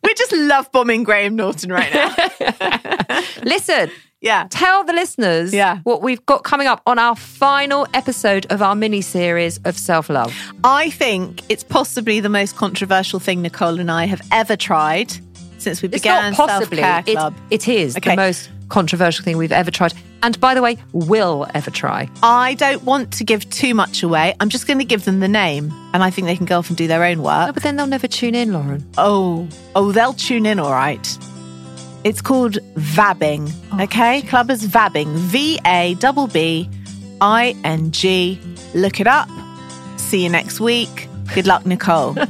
We 0.04 0.14
just 0.16 0.32
love 0.34 0.72
bombing 0.72 1.04
Graham 1.04 1.36
Norton 1.36 1.72
right 1.72 1.94
now. 1.94 3.22
Listen, 3.44 3.90
yeah. 4.22 4.48
tell 4.50 4.84
the 4.84 4.94
listeners 4.94 5.54
Yeah. 5.54 5.80
what 5.84 6.02
we've 6.02 6.26
got 6.26 6.44
coming 6.44 6.68
up 6.68 6.82
on 6.86 6.98
our 7.00 7.16
final 7.16 7.88
episode 7.94 8.46
of 8.52 8.62
our 8.62 8.76
mini 8.76 9.02
series 9.02 9.60
of 9.66 9.78
self 9.78 10.10
love. 10.10 10.34
I 10.64 10.90
think 10.92 11.42
it's 11.50 11.64
possibly 11.64 12.20
the 12.20 12.30
most 12.30 12.56
controversial 12.56 13.20
thing 13.20 13.42
Nicole 13.42 13.80
and 13.80 13.92
I 13.92 14.06
have 14.06 14.22
ever 14.32 14.56
tried 14.56 15.12
since 15.58 15.82
we 15.82 15.88
It's 15.90 15.98
began 16.02 16.34
Self 16.34 16.70
Care 16.72 17.04
it, 17.06 17.14
Club. 17.14 17.36
it 17.52 17.68
is 17.68 17.96
Okay. 17.98 18.12
the 18.12 18.16
most 18.16 18.50
controversial 18.70 19.24
thing 19.26 19.38
we've 19.38 19.52
ever 19.52 19.70
tried. 19.70 19.94
And 20.24 20.40
by 20.40 20.54
the 20.54 20.62
way, 20.62 20.78
will 20.94 21.48
ever 21.56 21.70
try. 21.72 22.08
I 22.24 22.54
don't 22.54 22.84
want 22.84 23.12
to 23.14 23.24
give 23.24 23.50
too 23.50 23.74
much 23.74 24.02
away. 24.04 24.34
I'm 24.40 24.50
just 24.50 24.66
going 24.68 24.78
to 24.80 24.86
give 24.86 25.04
them 25.04 25.20
the 25.20 25.28
name, 25.28 25.74
and 25.94 26.04
I 26.04 26.10
think 26.12 26.28
they 26.28 26.36
can 26.38 26.46
go 26.46 26.60
off 26.60 26.70
and 26.70 26.78
do 26.78 26.88
their 26.88 27.04
own 27.04 27.18
No, 27.18 27.24
work. 27.24 27.54
but 27.56 27.64
then 27.64 27.76
they'll 27.76 27.88
never 27.88 28.08
tune 28.08 28.34
in, 28.36 28.54
Lauren. 28.54 28.88
Oh, 29.00 29.48
oh, 29.76 29.92
they'll 29.92 30.14
tune 30.14 30.46
in 30.46 30.60
all 30.60 30.72
right. 30.72 31.06
It's 32.04 32.22
called 32.22 32.58
vabbing. 32.76 33.52
Oh, 33.72 33.84
okay, 33.84 34.22
clubbers 34.24 34.66
vabbing. 34.66 35.14
V 35.16 35.60
A 35.66 35.96
B 35.96 36.28
B 36.34 36.70
I 37.22 37.56
N 37.64 37.92
G. 37.92 38.40
Look 38.74 39.00
it 39.00 39.08
up. 39.08 39.30
See 39.98 40.24
you 40.24 40.30
next 40.30 40.60
week. 40.60 41.08
Good 41.34 41.48
luck, 41.48 41.66
Nicole. 41.66 42.16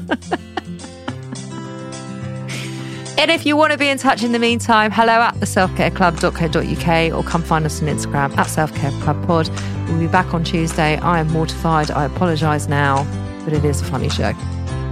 And 3.22 3.30
if 3.30 3.46
you 3.46 3.56
want 3.56 3.72
to 3.72 3.78
be 3.78 3.88
in 3.88 4.00
touch 4.00 4.24
in 4.24 4.32
the 4.32 4.40
meantime, 4.40 4.90
hello 4.90 5.14
at 5.14 5.40
the 5.40 5.46
selfcareclub.co.uk 5.46 7.14
or 7.16 7.30
come 7.30 7.44
find 7.44 7.68
us 7.68 7.80
on 7.80 7.88
Instagram 7.88 8.36
at 8.36 8.48
selfcareclubpod. 8.48 9.88
We'll 9.90 10.00
be 10.00 10.08
back 10.08 10.34
on 10.34 10.44
Tuesday. 10.44 10.98
I 10.98 11.20
am 11.20 11.28
mortified. 11.28 11.92
I 11.92 12.06
apologise 12.06 12.68
now, 12.68 13.04
but 13.44 13.54
it 13.54 13.64
is 13.64 13.80
a 13.80 13.86
funny 13.86 14.10
show. 14.10 14.34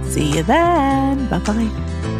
See 0.04 0.36
you 0.36 0.44
then. 0.44 1.26
Bye 1.28 1.40
bye. 1.40 2.16